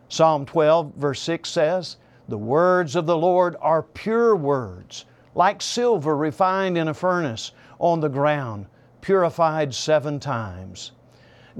Psalm 0.09 0.45
12, 0.47 0.93
verse 0.95 1.21
6 1.23 1.49
says, 1.49 1.97
The 2.29 2.39
words 2.39 2.95
of 2.95 3.07
the 3.07 3.17
Lord 3.17 3.57
are 3.61 3.83
pure 3.83 4.37
words, 4.37 5.07
like 5.35 5.63
silver 5.63 6.17
refined 6.17 6.77
in 6.77 6.89
a 6.89 6.95
furnace 6.95 7.53
on 7.79 8.01
the 8.01 8.09
ground, 8.09 8.67
purified 9.01 9.75
seven 9.75 10.21
times. 10.21 10.93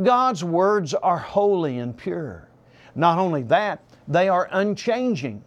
God's 0.03 0.45
words 0.45 0.93
are 0.93 1.19
holy 1.19 1.79
and 1.79 1.97
pure. 1.97 2.49
Not 2.95 3.19
only 3.19 3.43
that, 3.45 3.83
they 4.07 4.29
are 4.29 4.49
unchanging, 4.53 5.43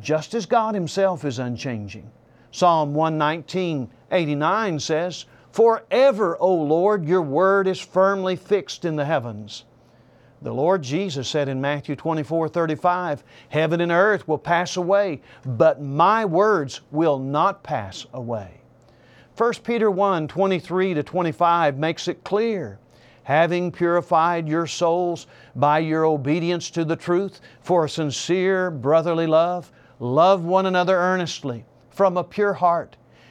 just 0.00 0.34
as 0.34 0.46
God 0.46 0.74
Himself 0.74 1.24
is 1.24 1.40
unchanging. 1.40 2.10
Psalm 2.50 2.94
119, 2.94 3.90
89 4.10 4.80
says, 4.80 5.24
Forever, 5.50 6.36
O 6.40 6.54
Lord, 6.54 7.04
your 7.04 7.22
word 7.22 7.66
is 7.66 7.80
firmly 7.80 8.36
fixed 8.36 8.84
in 8.84 8.96
the 8.96 9.04
heavens. 9.04 9.64
The 10.40 10.52
Lord 10.54 10.82
Jesus 10.82 11.28
said 11.28 11.48
in 11.48 11.60
Matthew 11.60 11.96
24 11.96 12.48
35, 12.48 13.24
Heaven 13.48 13.80
and 13.80 13.90
earth 13.90 14.28
will 14.28 14.38
pass 14.38 14.76
away, 14.76 15.20
but 15.44 15.82
my 15.82 16.24
words 16.24 16.80
will 16.90 17.18
not 17.18 17.62
pass 17.64 18.06
away. 18.12 18.60
1 19.36 19.54
Peter 19.64 19.90
1 19.90 20.28
23 20.28 20.94
to 20.94 21.02
25 21.02 21.78
makes 21.78 22.08
it 22.08 22.24
clear 22.24 22.78
having 23.28 23.70
purified 23.70 24.48
your 24.48 24.66
souls 24.66 25.26
by 25.54 25.78
your 25.78 26.06
obedience 26.06 26.70
to 26.70 26.82
the 26.82 26.96
truth 26.96 27.42
for 27.60 27.84
a 27.84 27.88
sincere 27.88 28.70
brotherly 28.70 29.26
love, 29.26 29.70
love 30.00 30.46
one 30.46 30.64
another 30.64 30.96
earnestly 30.96 31.62
from 31.90 32.16
a 32.16 32.24
pure 32.24 32.54
heart, 32.54 32.96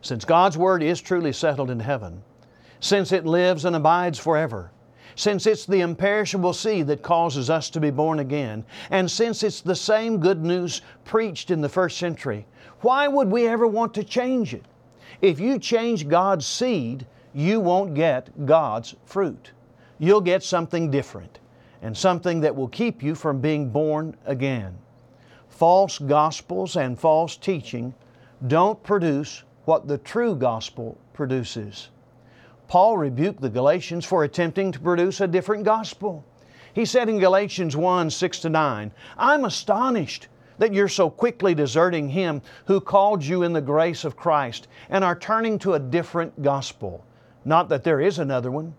Since 0.00 0.24
God's 0.24 0.56
Word 0.56 0.82
is 0.82 1.00
truly 1.00 1.32
settled 1.32 1.70
in 1.70 1.80
heaven, 1.80 2.22
since 2.80 3.12
it 3.12 3.26
lives 3.26 3.64
and 3.64 3.74
abides 3.74 4.18
forever, 4.18 4.70
since 5.16 5.46
it's 5.46 5.66
the 5.66 5.80
imperishable 5.80 6.52
seed 6.52 6.86
that 6.86 7.02
causes 7.02 7.50
us 7.50 7.68
to 7.70 7.80
be 7.80 7.90
born 7.90 8.20
again, 8.20 8.64
and 8.90 9.10
since 9.10 9.42
it's 9.42 9.60
the 9.60 9.74
same 9.74 10.20
good 10.20 10.44
news 10.44 10.82
preached 11.04 11.50
in 11.50 11.60
the 11.60 11.68
first 11.68 11.98
century, 11.98 12.46
why 12.82 13.08
would 13.08 13.28
we 13.28 13.48
ever 13.48 13.66
want 13.66 13.92
to 13.94 14.04
change 14.04 14.54
it? 14.54 14.64
If 15.20 15.40
you 15.40 15.58
change 15.58 16.06
God's 16.06 16.46
seed, 16.46 17.04
you 17.34 17.58
won't 17.58 17.94
get 17.94 18.46
God's 18.46 18.94
fruit. 19.04 19.50
You'll 19.98 20.20
get 20.20 20.44
something 20.44 20.90
different 20.90 21.40
and 21.82 21.96
something 21.96 22.40
that 22.40 22.54
will 22.54 22.68
keep 22.68 23.02
you 23.02 23.16
from 23.16 23.40
being 23.40 23.70
born 23.70 24.16
again. 24.26 24.78
False 25.48 25.98
gospels 25.98 26.76
and 26.76 26.98
false 26.98 27.36
teaching 27.36 27.94
don't 28.46 28.80
produce 28.84 29.42
what 29.68 29.86
the 29.86 29.98
true 29.98 30.34
gospel 30.34 30.96
produces. 31.12 31.90
Paul 32.68 32.96
rebuked 32.96 33.42
the 33.42 33.50
Galatians 33.50 34.06
for 34.06 34.24
attempting 34.24 34.72
to 34.72 34.80
produce 34.80 35.20
a 35.20 35.28
different 35.28 35.62
gospel. 35.62 36.24
He 36.72 36.86
said 36.86 37.10
in 37.10 37.18
Galatians 37.18 37.76
1 37.76 38.08
6 38.08 38.38
to 38.40 38.48
9, 38.48 38.90
I'm 39.18 39.44
astonished 39.44 40.28
that 40.56 40.72
you're 40.72 40.88
so 40.88 41.10
quickly 41.10 41.54
deserting 41.54 42.08
Him 42.08 42.40
who 42.64 42.80
called 42.80 43.22
you 43.22 43.42
in 43.42 43.52
the 43.52 43.60
grace 43.60 44.06
of 44.06 44.16
Christ 44.16 44.68
and 44.88 45.04
are 45.04 45.14
turning 45.14 45.58
to 45.58 45.74
a 45.74 45.78
different 45.78 46.40
gospel. 46.40 47.04
Not 47.44 47.68
that 47.68 47.84
there 47.84 48.00
is 48.00 48.18
another 48.18 48.50
one, 48.50 48.72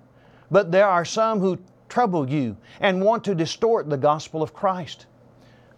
but 0.50 0.72
there 0.72 0.88
are 0.88 1.06
some 1.06 1.40
who 1.40 1.60
trouble 1.88 2.28
you 2.28 2.58
and 2.80 3.00
want 3.00 3.24
to 3.26 3.36
distort 3.36 3.92
the 3.92 3.98
gospel 3.98 4.42
of 4.42 4.56
Christ. 4.56 5.06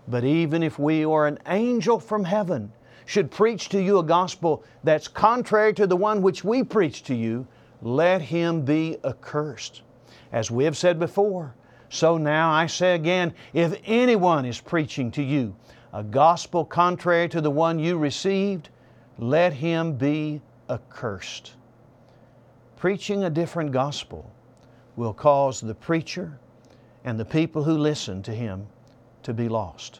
But 0.07 0.23
even 0.23 0.63
if 0.63 0.79
we 0.79 1.03
or 1.03 1.27
an 1.27 1.39
angel 1.47 1.99
from 1.99 2.23
heaven 2.23 2.71
should 3.11 3.29
preach 3.29 3.67
to 3.67 3.83
you 3.83 3.99
a 3.99 4.03
gospel 4.03 4.63
that's 4.85 5.09
contrary 5.09 5.73
to 5.73 5.85
the 5.85 5.97
one 5.97 6.21
which 6.21 6.45
we 6.45 6.63
preach 6.63 7.03
to 7.03 7.13
you, 7.13 7.45
let 7.81 8.21
him 8.21 8.61
be 8.61 8.97
accursed. 9.03 9.81
As 10.31 10.49
we 10.49 10.63
have 10.63 10.77
said 10.77 10.97
before, 10.97 11.53
so 11.89 12.17
now 12.17 12.49
I 12.49 12.67
say 12.67 12.95
again 12.95 13.33
if 13.51 13.77
anyone 13.83 14.45
is 14.45 14.61
preaching 14.61 15.11
to 15.11 15.21
you 15.21 15.53
a 15.91 16.03
gospel 16.03 16.63
contrary 16.63 17.27
to 17.27 17.41
the 17.41 17.51
one 17.51 17.79
you 17.79 17.97
received, 17.97 18.69
let 19.17 19.51
him 19.51 19.95
be 19.95 20.39
accursed. 20.69 21.55
Preaching 22.77 23.25
a 23.25 23.29
different 23.29 23.73
gospel 23.73 24.31
will 24.95 25.13
cause 25.13 25.59
the 25.59 25.75
preacher 25.75 26.39
and 27.03 27.19
the 27.19 27.25
people 27.25 27.65
who 27.65 27.77
listen 27.77 28.23
to 28.23 28.31
him 28.33 28.67
to 29.23 29.33
be 29.33 29.49
lost. 29.49 29.99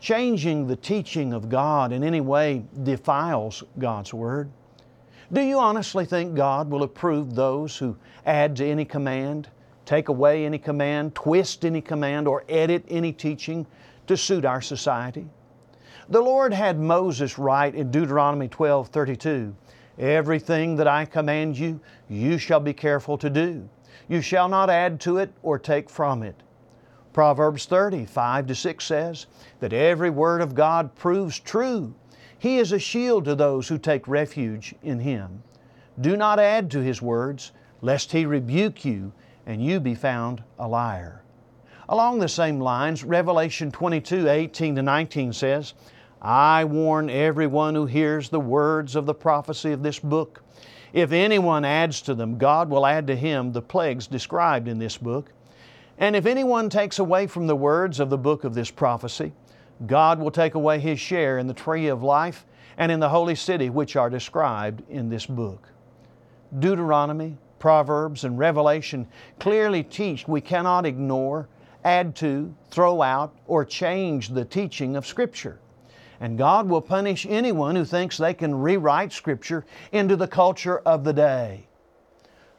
Changing 0.00 0.66
the 0.66 0.76
teaching 0.76 1.34
of 1.34 1.50
God 1.50 1.92
in 1.92 2.02
any 2.02 2.22
way 2.22 2.64
defiles 2.84 3.62
God's 3.78 4.14
Word. 4.14 4.50
Do 5.30 5.42
you 5.42 5.58
honestly 5.58 6.06
think 6.06 6.34
God 6.34 6.70
will 6.70 6.82
approve 6.82 7.34
those 7.34 7.76
who 7.76 7.96
add 8.24 8.56
to 8.56 8.66
any 8.66 8.86
command, 8.86 9.48
take 9.84 10.08
away 10.08 10.46
any 10.46 10.58
command, 10.58 11.14
twist 11.14 11.64
any 11.66 11.82
command, 11.82 12.26
or 12.26 12.44
edit 12.48 12.84
any 12.88 13.12
teaching 13.12 13.66
to 14.06 14.16
suit 14.16 14.46
our 14.46 14.62
society? 14.62 15.28
The 16.08 16.20
Lord 16.20 16.54
had 16.54 16.80
Moses 16.80 17.38
write 17.38 17.74
in 17.74 17.90
Deuteronomy 17.90 18.48
12 18.48 18.88
32, 18.88 19.54
Everything 19.98 20.76
that 20.76 20.88
I 20.88 21.04
command 21.04 21.58
you, 21.58 21.78
you 22.08 22.38
shall 22.38 22.58
be 22.58 22.72
careful 22.72 23.18
to 23.18 23.28
do. 23.28 23.68
You 24.08 24.22
shall 24.22 24.48
not 24.48 24.70
add 24.70 24.98
to 25.02 25.18
it 25.18 25.30
or 25.42 25.58
take 25.58 25.90
from 25.90 26.22
it. 26.22 26.42
Proverbs 27.12 27.66
30, 27.66 28.04
5 28.04 28.46
to 28.46 28.54
6 28.54 28.84
says 28.84 29.26
that 29.58 29.72
every 29.72 30.10
word 30.10 30.40
of 30.40 30.54
God 30.54 30.94
proves 30.94 31.38
true 31.38 31.94
he 32.40 32.56
is 32.56 32.72
a 32.72 32.78
shield 32.78 33.26
to 33.26 33.34
those 33.34 33.68
who 33.68 33.76
take 33.76 34.08
refuge 34.08 34.74
in 34.82 34.98
Him. 35.00 35.42
Do 36.00 36.16
not 36.16 36.40
add 36.40 36.70
to 36.70 36.80
His 36.80 37.02
words, 37.02 37.52
lest 37.82 38.12
He 38.12 38.24
rebuke 38.24 38.82
you 38.82 39.12
and 39.44 39.62
you 39.62 39.78
be 39.78 39.94
found 39.94 40.42
a 40.58 40.66
liar. 40.66 41.22
Along 41.86 42.18
the 42.18 42.28
same 42.28 42.58
lines, 42.58 43.04
Revelation 43.04 43.70
22 43.70 44.26
18 44.26 44.76
to 44.76 44.82
19 44.82 45.34
says, 45.34 45.74
I 46.22 46.64
warn 46.64 47.10
everyone 47.10 47.74
who 47.74 47.84
hears 47.84 48.30
the 48.30 48.40
words 48.40 48.96
of 48.96 49.04
the 49.04 49.14
prophecy 49.14 49.72
of 49.72 49.82
this 49.82 49.98
book. 49.98 50.42
If 50.94 51.12
anyone 51.12 51.66
adds 51.66 52.00
to 52.02 52.14
them, 52.14 52.38
God 52.38 52.70
will 52.70 52.86
add 52.86 53.06
to 53.08 53.16
him 53.16 53.52
the 53.52 53.60
plagues 53.60 54.06
described 54.06 54.66
in 54.66 54.78
this 54.78 54.96
book. 54.96 55.30
And 56.00 56.16
if 56.16 56.24
anyone 56.24 56.70
takes 56.70 56.98
away 56.98 57.26
from 57.26 57.46
the 57.46 57.54
words 57.54 58.00
of 58.00 58.08
the 58.08 58.16
book 58.16 58.44
of 58.44 58.54
this 58.54 58.70
prophecy, 58.70 59.32
God 59.86 60.18
will 60.18 60.30
take 60.30 60.54
away 60.54 60.80
his 60.80 60.98
share 60.98 61.38
in 61.38 61.46
the 61.46 61.52
tree 61.52 61.88
of 61.88 62.02
life 62.02 62.46
and 62.78 62.90
in 62.90 63.00
the 63.00 63.10
holy 63.10 63.34
city 63.34 63.68
which 63.68 63.96
are 63.96 64.08
described 64.08 64.82
in 64.88 65.10
this 65.10 65.26
book. 65.26 65.68
Deuteronomy, 66.58 67.36
Proverbs, 67.58 68.24
and 68.24 68.38
Revelation 68.38 69.06
clearly 69.38 69.82
teach 69.82 70.26
we 70.26 70.40
cannot 70.40 70.86
ignore, 70.86 71.48
add 71.84 72.16
to, 72.16 72.54
throw 72.70 73.02
out, 73.02 73.36
or 73.46 73.62
change 73.62 74.30
the 74.30 74.46
teaching 74.46 74.96
of 74.96 75.06
Scripture. 75.06 75.60
And 76.18 76.38
God 76.38 76.66
will 76.66 76.80
punish 76.80 77.26
anyone 77.26 77.76
who 77.76 77.84
thinks 77.84 78.16
they 78.16 78.32
can 78.32 78.54
rewrite 78.54 79.12
Scripture 79.12 79.66
into 79.92 80.16
the 80.16 80.28
culture 80.28 80.78
of 80.78 81.04
the 81.04 81.12
day. 81.12 81.66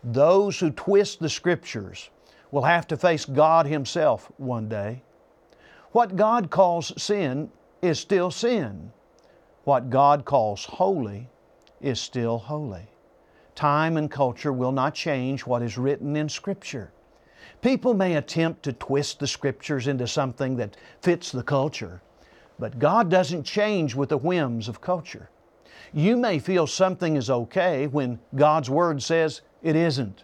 Those 0.04 0.60
who 0.60 0.69
twist 0.69 1.19
the 1.19 1.30
Scriptures 1.30 2.12
will 2.52 2.64
have 2.64 2.88
to 2.88 2.98
face 2.98 3.26
God 3.26 3.66
Himself 3.66 4.32
one 4.38 4.68
day. 4.70 5.02
What 5.92 6.16
God 6.16 6.50
calls 6.50 6.94
sin 7.02 7.50
is 7.82 8.00
still 8.00 8.32
sin. 8.32 8.92
What 9.64 9.90
God 9.90 10.26
calls 10.26 10.66
holy 10.66 11.30
is 11.82 12.00
still 12.00 12.38
holy. 12.38 12.88
Time 13.56 13.98
and 13.98 14.10
culture 14.10 14.54
will 14.54 14.72
not 14.72 14.94
change 14.94 15.46
what 15.46 15.62
is 15.62 15.78
written 15.78 16.16
in 16.16 16.30
Scripture. 16.30 16.92
People 17.62 17.94
may 17.94 18.16
attempt 18.16 18.64
to 18.64 18.74
twist 18.74 19.20
the 19.20 19.28
Scriptures 19.28 19.88
into 19.88 20.08
something 20.08 20.56
that 20.58 20.78
fits 21.02 21.32
the 21.32 21.44
culture, 21.44 22.02
but 22.58 22.80
God 22.80 23.10
doesn't 23.10 23.44
change 23.44 23.94
with 23.96 24.10
the 24.10 24.18
whims 24.18 24.68
of 24.68 24.82
culture. 24.82 25.30
You 25.94 26.16
may 26.16 26.40
feel 26.40 26.68
something 26.68 27.18
is 27.18 27.30
okay 27.30 27.88
when 27.88 28.20
God's 28.36 28.70
Word 28.70 29.04
says 29.04 29.42
it 29.62 29.76
isn't. 29.76 30.24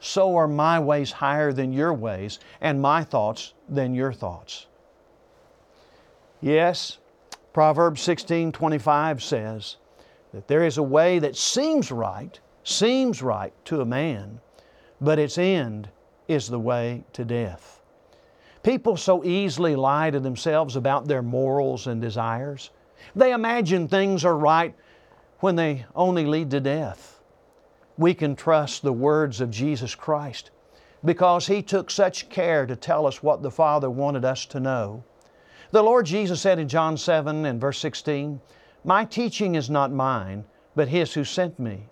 so 0.00 0.36
are 0.36 0.48
my 0.48 0.78
ways 0.78 1.12
higher 1.12 1.52
than 1.52 1.72
your 1.72 1.92
ways, 1.92 2.38
and 2.60 2.80
my 2.80 3.02
thoughts 3.02 3.54
than 3.68 3.94
your 3.94 4.12
thoughts. 4.12 4.66
Yes, 6.40 6.98
Proverbs 7.52 8.02
16 8.02 8.52
25 8.52 9.22
says 9.22 9.76
that 10.32 10.48
there 10.48 10.64
is 10.64 10.78
a 10.78 10.82
way 10.82 11.18
that 11.18 11.36
seems 11.36 11.90
right, 11.90 12.38
seems 12.64 13.22
right 13.22 13.52
to 13.64 13.80
a 13.80 13.86
man, 13.86 14.40
but 15.00 15.18
its 15.18 15.38
end 15.38 15.88
is 16.28 16.48
the 16.48 16.60
way 16.60 17.04
to 17.14 17.24
death. 17.24 17.80
People 18.62 18.96
so 18.96 19.24
easily 19.24 19.76
lie 19.76 20.10
to 20.10 20.20
themselves 20.20 20.76
about 20.76 21.06
their 21.06 21.22
morals 21.22 21.86
and 21.86 22.00
desires. 22.00 22.70
They 23.14 23.32
imagine 23.32 23.88
things 23.88 24.24
are 24.24 24.36
right 24.36 24.74
when 25.38 25.56
they 25.56 25.86
only 25.94 26.26
lead 26.26 26.50
to 26.50 26.60
death 26.60 27.15
we 27.98 28.14
can 28.14 28.36
trust 28.36 28.82
the 28.82 28.92
words 28.92 29.40
of 29.40 29.50
Jesus 29.50 29.94
Christ 29.94 30.50
because 31.04 31.46
He 31.46 31.62
took 31.62 31.90
such 31.90 32.28
care 32.28 32.66
to 32.66 32.76
tell 32.76 33.06
us 33.06 33.22
what 33.22 33.42
the 33.42 33.50
Father 33.50 33.88
wanted 33.88 34.24
us 34.24 34.44
to 34.46 34.60
know. 34.60 35.04
The 35.70 35.82
Lord 35.82 36.06
Jesus 36.06 36.40
said 36.40 36.58
in 36.58 36.68
John 36.68 36.96
7 36.96 37.44
and 37.44 37.60
verse 37.60 37.78
16, 37.78 38.40
My 38.84 39.04
teaching 39.04 39.54
is 39.54 39.70
not 39.70 39.92
mine, 39.92 40.44
but 40.74 40.88
His 40.88 41.14
who 41.14 41.24
sent 41.24 41.58
me. 41.58 41.86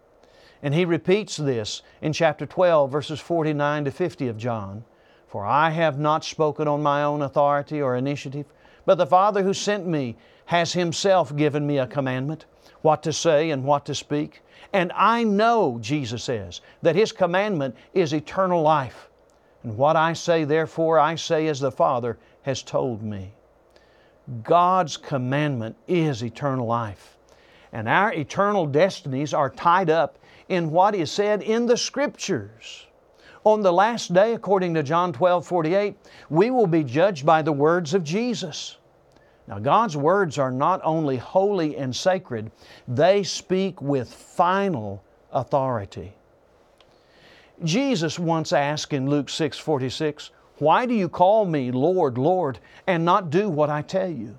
And 0.62 0.74
He 0.74 0.84
repeats 0.84 1.36
this 1.36 1.82
in 2.00 2.12
chapter 2.12 2.46
12, 2.46 2.90
verses 2.90 3.20
49 3.20 3.84
to 3.84 3.90
50 3.90 4.28
of 4.28 4.36
John. 4.36 4.84
For 5.26 5.44
I 5.44 5.70
have 5.70 5.98
not 5.98 6.24
spoken 6.24 6.68
on 6.68 6.82
my 6.82 7.02
own 7.02 7.22
authority 7.22 7.82
or 7.82 7.96
initiative, 7.96 8.46
but 8.86 8.96
the 8.96 9.06
Father 9.06 9.42
who 9.42 9.54
sent 9.54 9.86
me 9.86 10.16
has 10.46 10.72
Himself 10.72 11.34
given 11.34 11.66
me 11.66 11.78
a 11.78 11.86
commandment, 11.86 12.46
what 12.82 13.02
to 13.02 13.12
say 13.12 13.50
and 13.50 13.64
what 13.64 13.86
to 13.86 13.94
speak. 13.94 14.42
And 14.72 14.92
I 14.94 15.24
know, 15.24 15.78
Jesus 15.80 16.24
says, 16.24 16.60
that 16.82 16.96
His 16.96 17.12
commandment 17.12 17.76
is 17.92 18.12
eternal 18.12 18.62
life. 18.62 19.08
And 19.62 19.76
what 19.76 19.96
I 19.96 20.12
say, 20.12 20.44
therefore, 20.44 20.98
I 20.98 21.14
say 21.14 21.46
as 21.48 21.60
the 21.60 21.72
Father 21.72 22.18
has 22.42 22.62
told 22.62 23.02
me. 23.02 23.32
God's 24.42 24.96
commandment 24.96 25.76
is 25.86 26.22
eternal 26.22 26.66
life. 26.66 27.16
And 27.72 27.88
our 27.88 28.12
eternal 28.12 28.66
destinies 28.66 29.34
are 29.34 29.50
tied 29.50 29.90
up 29.90 30.18
in 30.48 30.70
what 30.70 30.94
is 30.94 31.10
said 31.10 31.42
in 31.42 31.66
the 31.66 31.76
Scriptures. 31.76 32.86
On 33.44 33.60
the 33.60 33.72
last 33.72 34.14
day, 34.14 34.32
according 34.32 34.74
to 34.74 34.82
John 34.82 35.12
12 35.12 35.46
48, 35.46 35.96
we 36.30 36.50
will 36.50 36.66
be 36.66 36.84
judged 36.84 37.26
by 37.26 37.42
the 37.42 37.52
words 37.52 37.92
of 37.92 38.02
Jesus. 38.04 38.78
Now, 39.46 39.58
God's 39.58 39.96
words 39.96 40.38
are 40.38 40.50
not 40.50 40.80
only 40.84 41.18
holy 41.18 41.76
and 41.76 41.94
sacred, 41.94 42.50
they 42.88 43.22
speak 43.22 43.82
with 43.82 44.12
final 44.12 45.04
authority. 45.32 46.14
Jesus 47.62 48.18
once 48.18 48.52
asked 48.52 48.92
in 48.92 49.08
Luke 49.08 49.28
6 49.28 49.58
46, 49.58 50.30
Why 50.58 50.86
do 50.86 50.94
you 50.94 51.08
call 51.08 51.44
me 51.44 51.70
Lord, 51.70 52.16
Lord, 52.16 52.58
and 52.86 53.04
not 53.04 53.30
do 53.30 53.48
what 53.48 53.70
I 53.70 53.82
tell 53.82 54.10
you? 54.10 54.38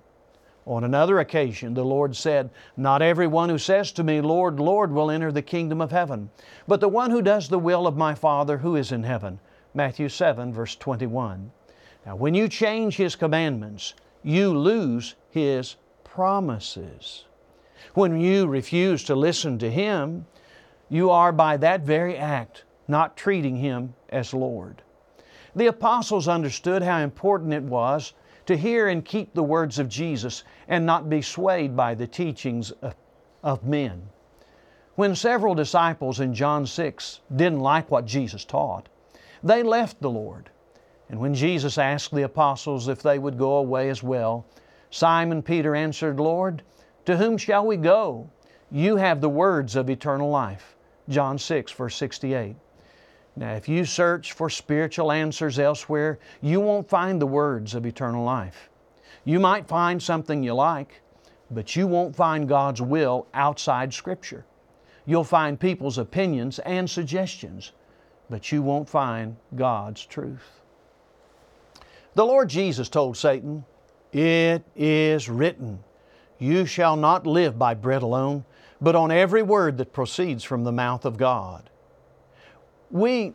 On 0.66 0.84
another 0.84 1.20
occasion, 1.20 1.76
the 1.76 1.86
Lord 1.86 2.16
said, 2.16 2.50
Not 2.76 3.04
everyone 3.04 3.50
who 3.50 3.60
says 3.60 3.92
to 3.94 4.04
me, 4.04 4.20
Lord, 4.20 4.60
Lord, 4.60 4.92
will 4.92 5.12
enter 5.12 5.32
the 5.32 5.44
kingdom 5.44 5.80
of 5.80 5.92
heaven, 5.92 6.32
but 6.68 6.82
the 6.82 6.90
one 6.90 7.12
who 7.12 7.22
does 7.22 7.48
the 7.48 7.60
will 7.60 7.86
of 7.86 7.96
my 7.96 8.16
Father 8.16 8.58
who 8.58 8.76
is 8.76 8.92
in 8.92 9.04
heaven. 9.04 9.40
Matthew 9.76 10.10
7, 10.10 10.52
verse 10.52 10.76
21. 10.76 11.52
Now, 12.06 12.16
when 12.16 12.34
you 12.34 12.48
change 12.48 12.98
His 12.98 13.16
commandments, 13.16 13.94
you 14.26 14.58
lose 14.58 15.16
His 15.30 15.76
promises. 16.04 17.26
When 17.94 18.20
you 18.20 18.48
refuse 18.48 19.04
to 19.04 19.16
listen 19.16 19.60
to 19.60 19.70
Him, 19.70 20.26
you 20.90 21.12
are 21.12 21.32
by 21.32 21.58
that 21.58 21.82
very 21.82 22.18
act 22.18 22.64
not 22.88 23.16
treating 23.16 23.56
Him 23.58 23.94
as 24.10 24.34
Lord. 24.34 24.82
The 25.56 25.68
apostles 25.68 26.28
understood 26.28 26.82
how 26.82 27.00
important 27.00 27.54
it 27.54 27.64
was 27.64 28.14
to 28.48 28.58
hear 28.58 28.88
and 28.88 29.06
keep 29.06 29.34
the 29.34 29.44
words 29.44 29.78
of 29.78 29.90
Jesus 29.90 30.44
and 30.68 30.86
not 30.86 31.08
be 31.08 31.22
swayed 31.22 31.76
by 31.76 31.94
the 31.94 32.08
teachings 32.08 32.74
of, 33.44 33.64
men. 33.64 34.10
When 34.96 35.16
several 35.16 35.54
disciples 35.54 36.20
in 36.20 36.34
John 36.34 36.66
6 36.66 37.20
didn't 37.36 37.60
like 37.60 37.92
what 37.92 38.06
Jesus 38.06 38.44
taught, 38.44 38.90
they 39.44 39.62
left 39.62 40.02
the 40.02 40.10
Lord 40.10 40.50
and 41.10 41.20
when 41.20 41.34
Jesus 41.34 41.78
asked 41.78 42.14
the 42.14 42.24
apostles 42.24 42.88
if 42.88 43.02
they 43.02 43.20
would 43.20 43.38
go 43.38 43.58
away 43.58 43.90
as 43.90 44.02
well, 44.02 44.46
Simon 44.90 45.42
Peter 45.42 45.76
answered, 45.76 46.20
Lord, 46.20 46.64
to 47.06 47.18
whom 47.18 47.38
shall 47.38 47.66
we 47.66 47.78
go? 47.78 48.30
You 48.72 48.96
have 48.96 49.22
the 49.22 49.30
words 49.30 49.76
of 49.76 49.90
eternal 49.90 50.30
life. 50.30 50.76
John 51.08 51.38
6, 51.38 51.72
verse 51.74 51.96
68. 51.96 52.56
Now, 53.36 53.54
if 53.54 53.68
you 53.68 53.86
search 53.86 54.34
for 54.34 54.50
spiritual 54.50 55.12
answers 55.12 55.60
elsewhere, 55.60 56.20
you 56.42 56.62
won't 56.62 56.90
find 56.90 57.22
the 57.22 57.28
words 57.28 57.76
of 57.76 57.86
eternal 57.86 58.24
life. 58.24 58.70
You 59.26 59.40
might 59.40 59.68
find 59.68 60.02
something 60.02 60.42
you 60.42 60.54
like, 60.54 61.02
but 61.52 61.76
you 61.76 61.86
won't 61.86 62.16
find 62.16 62.48
God's 62.48 62.82
will 62.82 63.28
outside 63.34 63.94
Scripture. 63.94 64.46
You'll 65.06 65.24
find 65.24 65.60
people's 65.60 65.98
opinions 65.98 66.58
and 66.60 66.90
suggestions, 66.90 67.74
but 68.30 68.52
you 68.52 68.64
won't 68.64 68.90
find 68.90 69.36
God's 69.56 70.06
truth. 70.06 70.62
The 72.16 72.26
Lord 72.26 72.48
Jesus 72.48 72.88
told 72.88 73.18
Satan, 73.18 73.66
It 74.14 74.64
is 74.74 75.30
written, 75.30 75.84
You 76.40 76.66
shall 76.66 76.96
not 76.96 77.28
live 77.28 77.60
by 77.60 77.74
bread 77.74 78.04
alone, 78.04 78.46
but 78.80 78.96
on 78.96 79.12
every 79.12 79.44
word 79.44 79.78
that 79.78 79.92
proceeds 79.92 80.42
from 80.42 80.64
the 80.64 80.72
mouth 80.72 81.04
of 81.04 81.18
God. 81.18 81.70
We 82.90 83.34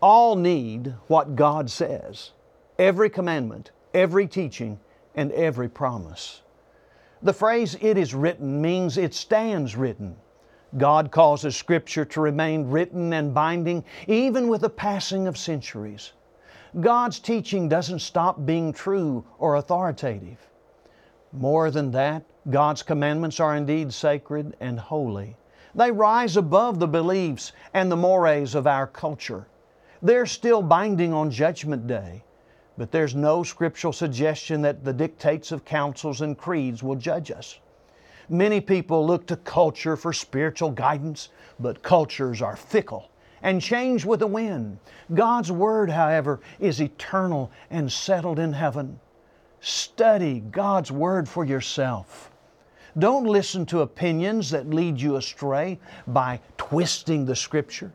all 0.00 0.34
need 0.34 0.94
what 1.08 1.36
God 1.36 1.68
says, 1.68 2.30
every 2.78 3.10
commandment, 3.10 3.70
every 3.92 4.26
teaching, 4.26 4.80
and 5.14 5.30
every 5.32 5.68
promise. 5.68 6.40
The 7.20 7.34
phrase, 7.34 7.76
it 7.82 7.98
is 7.98 8.14
written, 8.14 8.62
means 8.62 8.96
it 8.96 9.12
stands 9.12 9.76
written. 9.76 10.16
God 10.78 11.10
causes 11.10 11.54
Scripture 11.54 12.06
to 12.06 12.22
remain 12.22 12.70
written 12.70 13.12
and 13.12 13.34
binding 13.34 13.84
even 14.06 14.48
with 14.48 14.62
the 14.62 14.70
passing 14.70 15.26
of 15.26 15.36
centuries. 15.36 16.12
God's 16.80 17.20
teaching 17.20 17.68
doesn't 17.68 17.98
stop 17.98 18.46
being 18.46 18.72
true 18.72 19.26
or 19.38 19.56
authoritative. 19.56 20.38
More 21.30 21.70
than 21.70 21.90
that, 21.90 22.24
God's 22.48 22.82
commandments 22.82 23.40
are 23.40 23.54
indeed 23.54 23.92
sacred 23.92 24.56
and 24.58 24.80
holy. 24.80 25.36
They 25.74 25.90
rise 25.90 26.38
above 26.38 26.78
the 26.78 26.86
beliefs 26.86 27.52
and 27.74 27.92
the 27.92 27.96
mores 27.96 28.54
of 28.54 28.66
our 28.66 28.86
culture. 28.86 29.46
They're 30.00 30.24
still 30.24 30.62
binding 30.62 31.12
on 31.12 31.30
Judgment 31.30 31.86
Day, 31.86 32.24
but 32.78 32.90
there's 32.90 33.14
no 33.14 33.42
scriptural 33.42 33.92
suggestion 33.92 34.62
that 34.62 34.82
the 34.82 34.94
dictates 34.94 35.52
of 35.52 35.66
councils 35.66 36.22
and 36.22 36.38
creeds 36.38 36.82
will 36.82 36.96
judge 36.96 37.30
us. 37.30 37.58
Many 38.30 38.62
people 38.62 39.06
look 39.06 39.26
to 39.26 39.36
culture 39.36 39.96
for 39.96 40.14
spiritual 40.14 40.70
guidance, 40.70 41.28
but 41.60 41.82
cultures 41.82 42.40
are 42.40 42.56
fickle 42.56 43.11
and 43.42 43.60
change 43.60 44.04
with 44.04 44.20
the 44.20 44.26
wind. 44.26 44.78
God's 45.14 45.50
Word, 45.50 45.90
however, 45.90 46.40
is 46.60 46.80
eternal 46.80 47.50
and 47.70 47.90
settled 47.90 48.38
in 48.38 48.52
heaven. 48.52 48.98
Study 49.60 50.40
God's 50.40 50.90
Word 50.90 51.28
for 51.28 51.44
yourself. 51.44 52.30
Don't 52.98 53.24
listen 53.24 53.64
to 53.66 53.80
opinions 53.80 54.50
that 54.50 54.68
lead 54.68 55.00
you 55.00 55.16
astray 55.16 55.78
by 56.06 56.40
twisting 56.56 57.24
the 57.24 57.36
Scripture. 57.36 57.92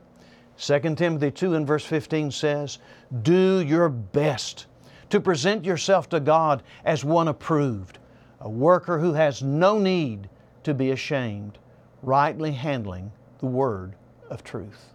2 0.58 0.80
Timothy 0.96 1.30
2 1.30 1.54
and 1.54 1.68
verse 1.68 1.86
15 1.86 2.32
says, 2.32 2.80
Do 3.22 3.62
your 3.62 3.90
best 3.90 4.66
to 5.10 5.22
present 5.22 5.64
yourself 5.64 6.10
to 6.10 6.20
God 6.20 6.64
as 6.84 7.06
one 7.06 7.28
approved 7.28 8.00
a 8.40 8.50
worker 8.50 9.00
who 9.00 9.14
has 9.14 9.42
no 9.42 9.80
need 9.80 10.30
to 10.64 10.74
be 10.74 10.92
ashamed, 10.92 11.58
rightly 12.04 12.52
handling 12.52 13.12
the 13.40 13.46
word 13.46 13.96
of 14.30 14.44
truth. 14.44 14.94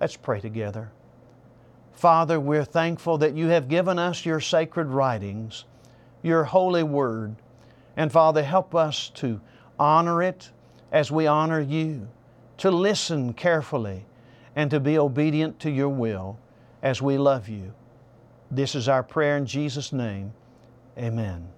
Let's 0.00 0.16
pray 0.16 0.40
together. 0.40 0.90
Father, 1.92 2.38
we're 2.38 2.64
thankful 2.64 3.18
that 3.18 3.34
you 3.34 3.48
have 3.48 3.68
given 3.68 3.98
us 3.98 4.26
your 4.26 4.40
sacred 4.40 4.88
writings, 4.88 5.64
your 6.22 6.44
holy 6.44 6.82
word. 6.82 7.36
And 7.96 8.12
Father, 8.12 8.42
help 8.42 8.74
us 8.74 9.10
to 9.14 9.40
honor 9.78 10.22
it 10.22 10.50
as 10.92 11.10
we 11.10 11.26
honor 11.26 11.60
you, 11.60 12.08
to 12.58 12.70
listen 12.70 13.32
carefully, 13.32 14.04
and 14.54 14.70
to 14.70 14.80
be 14.80 14.98
obedient 14.98 15.58
to 15.60 15.70
your 15.70 15.88
will 15.88 16.38
as 16.82 17.00
we 17.00 17.16
love 17.16 17.48
you. 17.48 17.72
This 18.50 18.74
is 18.74 18.88
our 18.88 19.02
prayer 19.02 19.36
in 19.36 19.46
Jesus' 19.46 19.92
name. 19.92 20.32
Amen. 20.98 21.48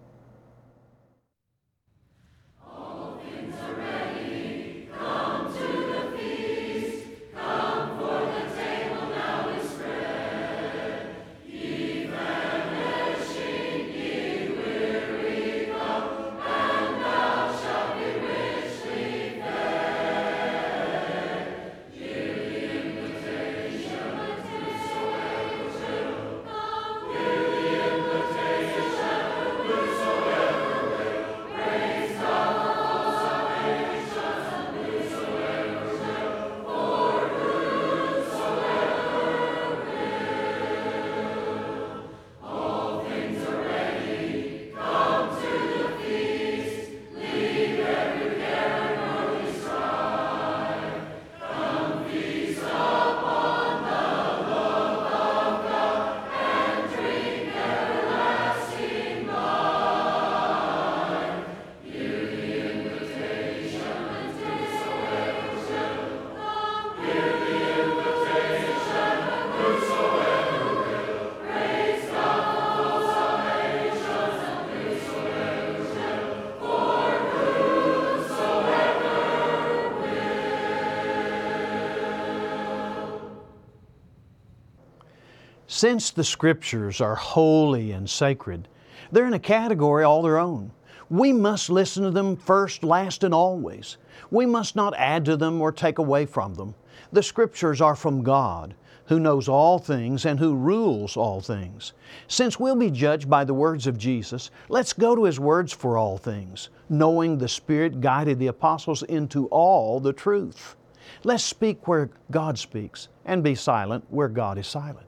Since 85.71 86.13
the 86.13 86.25
Scriptures 86.25 86.99
are 86.99 87.15
holy 87.15 87.93
and 87.93 88.09
sacred, 88.09 88.69
they're 89.13 89.27
in 89.27 89.35
a 89.35 89.39
category 89.39 90.03
all 90.03 90.23
their 90.23 90.39
own. 90.39 90.71
We 91.11 91.31
must 91.31 91.69
listen 91.69 92.05
to 92.05 92.11
them 92.11 92.37
first, 92.37 92.83
last, 92.83 93.23
and 93.23 93.35
always. 93.35 93.99
We 94.31 94.47
must 94.47 94.77
not 94.77 94.95
add 94.97 95.27
to 95.27 95.37
them 95.37 95.61
or 95.61 95.71
take 95.71 95.99
away 95.99 96.25
from 96.25 96.55
them. 96.55 96.75
The 97.13 97.23
Scriptures 97.23 97.83
are 97.83 97.95
from 97.95 98.23
God, 98.23 98.77
who 99.09 99.21
knows 99.21 99.47
all 99.47 99.79
things 99.79 100.25
and 100.25 100.39
who 100.39 100.55
rules 100.57 101.19
all 101.19 101.43
things. 101.43 101.93
Since 102.29 102.59
we'll 102.59 102.75
be 102.75 102.91
judged 102.91 103.29
by 103.29 103.45
the 103.45 103.53
words 103.53 103.87
of 103.87 103.99
Jesus, 103.99 104.51
let's 104.71 104.95
go 104.95 105.15
to 105.15 105.25
His 105.25 105.39
words 105.39 105.75
for 105.75 105.99
all 105.99 106.17
things, 106.17 106.71
knowing 106.89 107.37
the 107.37 107.47
Spirit 107.47 108.01
guided 108.01 108.39
the 108.39 108.47
apostles 108.47 109.03
into 109.03 109.49
all 109.49 110.01
the 110.01 110.15
truth. 110.15 110.77
Let's 111.25 111.45
speak 111.45 111.87
where 111.87 112.09
God 112.31 112.59
speaks 112.59 113.09
and 113.27 113.45
be 113.45 113.55
silent 113.55 114.07
where 114.09 114.29
God 114.29 114.57
is 114.57 114.67
silent. 114.67 115.08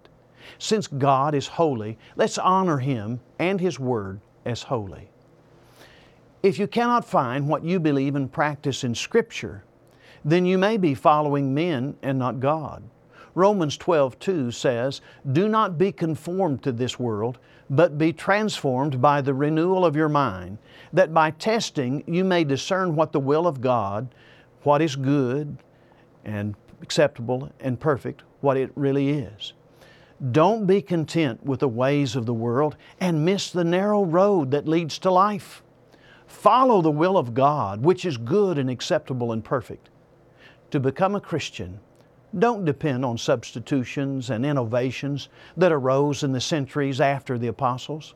Since 0.58 0.86
God 0.86 1.34
is 1.34 1.46
holy, 1.46 1.98
let's 2.16 2.38
honor 2.38 2.78
Him 2.78 3.20
and 3.38 3.60
His 3.60 3.78
Word 3.78 4.20
as 4.44 4.62
holy. 4.62 5.10
If 6.42 6.58
you 6.58 6.66
cannot 6.66 7.04
find 7.04 7.48
what 7.48 7.64
you 7.64 7.78
believe 7.78 8.16
and 8.16 8.32
practice 8.32 8.82
in 8.84 8.94
Scripture, 8.94 9.64
then 10.24 10.46
you 10.46 10.58
may 10.58 10.76
be 10.76 10.94
following 10.94 11.54
men 11.54 11.96
and 12.02 12.18
not 12.18 12.40
God. 12.40 12.82
Romans 13.34 13.76
12, 13.76 14.18
2 14.18 14.50
says, 14.50 15.00
Do 15.32 15.48
not 15.48 15.78
be 15.78 15.92
conformed 15.92 16.62
to 16.62 16.72
this 16.72 16.98
world, 16.98 17.38
but 17.68 17.98
be 17.98 18.12
transformed 18.12 19.00
by 19.00 19.20
the 19.20 19.34
renewal 19.34 19.84
of 19.84 19.94
your 19.94 20.08
mind, 20.08 20.58
that 20.92 21.14
by 21.14 21.30
testing 21.30 22.02
you 22.06 22.24
may 22.24 22.42
discern 22.42 22.96
what 22.96 23.12
the 23.12 23.20
will 23.20 23.46
of 23.46 23.60
God, 23.60 24.12
what 24.62 24.82
is 24.82 24.96
good 24.96 25.58
and 26.24 26.54
acceptable 26.82 27.50
and 27.60 27.78
perfect, 27.78 28.22
what 28.40 28.56
it 28.56 28.72
really 28.74 29.10
is. 29.10 29.52
Don't 30.32 30.66
be 30.66 30.82
content 30.82 31.42
with 31.46 31.60
the 31.60 31.68
ways 31.68 32.14
of 32.14 32.26
the 32.26 32.34
world 32.34 32.76
and 33.00 33.24
miss 33.24 33.50
the 33.50 33.64
narrow 33.64 34.04
road 34.04 34.50
that 34.50 34.68
leads 34.68 34.98
to 34.98 35.10
life. 35.10 35.62
Follow 36.26 36.82
the 36.82 36.90
will 36.90 37.16
of 37.16 37.32
God, 37.32 37.82
which 37.82 38.04
is 38.04 38.18
good 38.18 38.58
and 38.58 38.68
acceptable 38.68 39.32
and 39.32 39.42
perfect. 39.42 39.88
To 40.72 40.78
become 40.78 41.14
a 41.14 41.20
Christian, 41.20 41.80
don't 42.38 42.66
depend 42.66 43.04
on 43.04 43.16
substitutions 43.16 44.28
and 44.28 44.44
innovations 44.44 45.30
that 45.56 45.72
arose 45.72 46.22
in 46.22 46.32
the 46.32 46.40
centuries 46.40 47.00
after 47.00 47.38
the 47.38 47.48
apostles. 47.48 48.14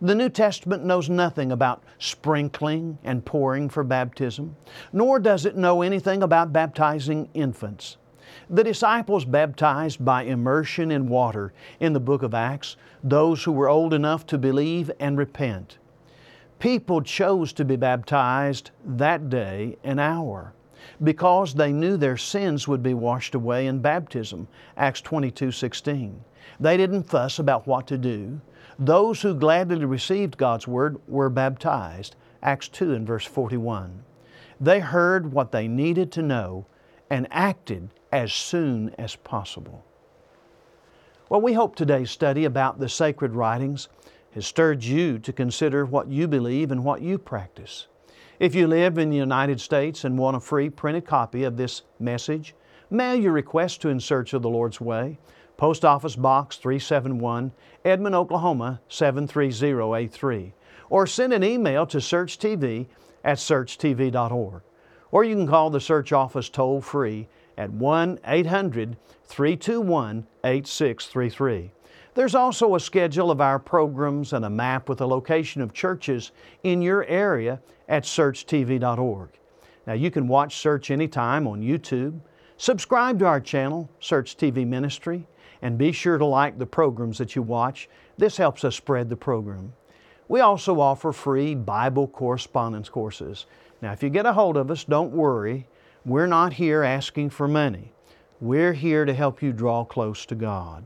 The 0.00 0.14
New 0.14 0.30
Testament 0.30 0.84
knows 0.84 1.10
nothing 1.10 1.52
about 1.52 1.82
sprinkling 1.98 2.96
and 3.04 3.24
pouring 3.24 3.68
for 3.68 3.84
baptism, 3.84 4.56
nor 4.92 5.18
does 5.18 5.44
it 5.44 5.56
know 5.56 5.82
anything 5.82 6.22
about 6.22 6.52
baptizing 6.52 7.28
infants. 7.34 7.98
The 8.48 8.64
disciples 8.64 9.24
baptized 9.24 10.04
by 10.04 10.22
immersion 10.22 10.90
in 10.90 11.08
water 11.08 11.52
in 11.78 11.92
the 11.92 12.00
book 12.00 12.22
of 12.22 12.34
Acts, 12.34 12.76
those 13.02 13.44
who 13.44 13.52
were 13.52 13.68
old 13.68 13.94
enough 13.94 14.26
to 14.26 14.38
believe 14.38 14.90
and 15.00 15.16
repent. 15.16 15.78
People 16.58 17.00
chose 17.00 17.52
to 17.54 17.64
be 17.64 17.76
baptized 17.76 18.70
that 18.84 19.30
day 19.30 19.78
and 19.82 19.98
hour 19.98 20.52
because 21.02 21.54
they 21.54 21.72
knew 21.72 21.96
their 21.96 22.16
sins 22.16 22.68
would 22.68 22.82
be 22.82 22.94
washed 22.94 23.34
away 23.34 23.66
in 23.66 23.80
baptism, 23.80 24.48
Acts 24.76 25.00
22 25.00 25.52
16. 25.52 26.24
They 26.58 26.76
didn't 26.76 27.04
fuss 27.04 27.38
about 27.38 27.66
what 27.66 27.86
to 27.86 27.98
do. 27.98 28.40
Those 28.78 29.22
who 29.22 29.34
gladly 29.34 29.84
received 29.84 30.36
God's 30.36 30.66
Word 30.66 30.98
were 31.06 31.30
baptized, 31.30 32.16
Acts 32.42 32.68
2 32.68 32.94
and 32.94 33.06
verse 33.06 33.24
41. 33.24 34.02
They 34.60 34.80
heard 34.80 35.32
what 35.32 35.52
they 35.52 35.68
needed 35.68 36.12
to 36.12 36.22
know 36.22 36.66
and 37.10 37.26
acted 37.30 37.90
as 38.12 38.32
soon 38.32 38.94
as 38.96 39.16
possible. 39.16 39.84
Well, 41.28 41.40
we 41.40 41.52
hope 41.52 41.76
today's 41.76 42.10
study 42.10 42.44
about 42.44 42.78
the 42.78 42.88
sacred 42.88 43.34
writings 43.34 43.88
has 44.32 44.46
stirred 44.46 44.82
you 44.82 45.18
to 45.18 45.32
consider 45.32 45.84
what 45.84 46.08
you 46.08 46.28
believe 46.28 46.70
and 46.70 46.84
what 46.84 47.02
you 47.02 47.18
practice. 47.18 47.88
If 48.38 48.54
you 48.54 48.66
live 48.66 48.96
in 48.96 49.10
the 49.10 49.16
United 49.16 49.60
States 49.60 50.04
and 50.04 50.18
want 50.18 50.36
a 50.36 50.40
free 50.40 50.70
printed 50.70 51.04
copy 51.04 51.44
of 51.44 51.56
this 51.56 51.82
message, 51.98 52.54
mail 52.90 53.14
your 53.14 53.32
request 53.32 53.82
to 53.82 53.88
In 53.88 54.00
Search 54.00 54.32
of 54.32 54.42
the 54.42 54.48
Lord's 54.48 54.80
Way, 54.80 55.18
Post 55.56 55.84
Office 55.84 56.16
Box 56.16 56.56
371, 56.56 57.52
Edmond, 57.84 58.14
Oklahoma 58.14 58.80
73083, 58.88 60.54
or 60.88 61.06
send 61.06 61.32
an 61.32 61.44
email 61.44 61.84
to 61.86 61.98
SearchTV 61.98 62.86
at 63.22 63.36
searchtv.org. 63.36 64.62
Or 65.12 65.24
you 65.24 65.34
can 65.34 65.46
call 65.46 65.70
the 65.70 65.80
Search 65.80 66.12
Office 66.12 66.48
toll 66.48 66.80
free 66.80 67.28
at 67.58 67.70
1 67.70 68.20
800 68.24 68.96
321 69.24 70.26
8633. 70.44 71.70
There's 72.14 72.34
also 72.34 72.74
a 72.74 72.80
schedule 72.80 73.30
of 73.30 73.40
our 73.40 73.58
programs 73.58 74.32
and 74.32 74.44
a 74.44 74.50
map 74.50 74.88
with 74.88 74.98
the 74.98 75.06
location 75.06 75.62
of 75.62 75.72
churches 75.72 76.32
in 76.64 76.82
your 76.82 77.04
area 77.04 77.60
at 77.88 78.04
searchtv.org. 78.04 79.28
Now 79.86 79.92
you 79.92 80.10
can 80.10 80.28
watch 80.28 80.56
Search 80.56 80.90
anytime 80.90 81.46
on 81.46 81.62
YouTube. 81.62 82.20
Subscribe 82.56 83.18
to 83.20 83.26
our 83.26 83.40
channel, 83.40 83.88
Search 84.00 84.36
TV 84.36 84.66
Ministry, 84.66 85.26
and 85.62 85.78
be 85.78 85.92
sure 85.92 86.18
to 86.18 86.24
like 86.24 86.58
the 86.58 86.66
programs 86.66 87.18
that 87.18 87.34
you 87.34 87.42
watch. 87.42 87.88
This 88.18 88.36
helps 88.36 88.64
us 88.64 88.76
spread 88.76 89.08
the 89.08 89.16
program. 89.16 89.72
We 90.28 90.40
also 90.40 90.78
offer 90.80 91.12
free 91.12 91.54
Bible 91.54 92.06
correspondence 92.06 92.88
courses. 92.88 93.46
Now, 93.82 93.92
if 93.92 94.02
you 94.02 94.10
get 94.10 94.26
a 94.26 94.32
hold 94.32 94.56
of 94.56 94.70
us, 94.70 94.84
don't 94.84 95.12
worry. 95.12 95.66
We're 96.04 96.26
not 96.26 96.52
here 96.52 96.82
asking 96.82 97.30
for 97.30 97.48
money. 97.48 97.92
We're 98.40 98.72
here 98.72 99.04
to 99.04 99.14
help 99.14 99.42
you 99.42 99.52
draw 99.52 99.84
close 99.84 100.26
to 100.26 100.34
God. 100.34 100.84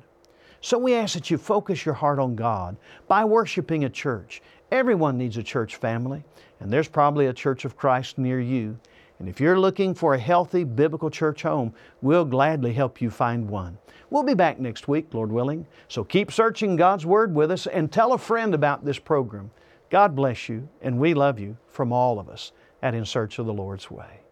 So 0.60 0.78
we 0.78 0.94
ask 0.94 1.14
that 1.14 1.30
you 1.30 1.38
focus 1.38 1.84
your 1.84 1.94
heart 1.94 2.18
on 2.18 2.36
God 2.36 2.76
by 3.06 3.24
worshiping 3.24 3.84
a 3.84 3.90
church. 3.90 4.42
Everyone 4.72 5.18
needs 5.18 5.36
a 5.36 5.42
church 5.42 5.76
family, 5.76 6.24
and 6.60 6.72
there's 6.72 6.88
probably 6.88 7.26
a 7.26 7.32
church 7.32 7.64
of 7.64 7.76
Christ 7.76 8.16
near 8.16 8.40
you. 8.40 8.78
And 9.18 9.28
if 9.28 9.40
you're 9.40 9.58
looking 9.58 9.94
for 9.94 10.14
a 10.14 10.18
healthy 10.18 10.64
biblical 10.64 11.10
church 11.10 11.42
home, 11.42 11.74
we'll 12.00 12.24
gladly 12.24 12.72
help 12.72 13.00
you 13.00 13.10
find 13.10 13.48
one. 13.48 13.76
We'll 14.10 14.22
be 14.22 14.34
back 14.34 14.58
next 14.58 14.88
week, 14.88 15.12
Lord 15.12 15.30
willing. 15.30 15.66
So 15.88 16.02
keep 16.02 16.32
searching 16.32 16.76
God's 16.76 17.06
Word 17.06 17.34
with 17.34 17.50
us 17.50 17.66
and 17.66 17.90
tell 17.90 18.12
a 18.12 18.18
friend 18.18 18.54
about 18.54 18.84
this 18.84 18.98
program. 18.98 19.50
God 19.90 20.16
bless 20.16 20.48
you, 20.48 20.68
and 20.80 20.98
we 20.98 21.14
love 21.14 21.38
you 21.38 21.56
from 21.68 21.92
all 21.92 22.18
of 22.18 22.28
us 22.28 22.52
at 22.84 22.94
In 22.94 23.06
Search 23.06 23.38
of 23.38 23.46
the 23.46 23.52
Lord's 23.52 23.90
Way. 23.90 24.23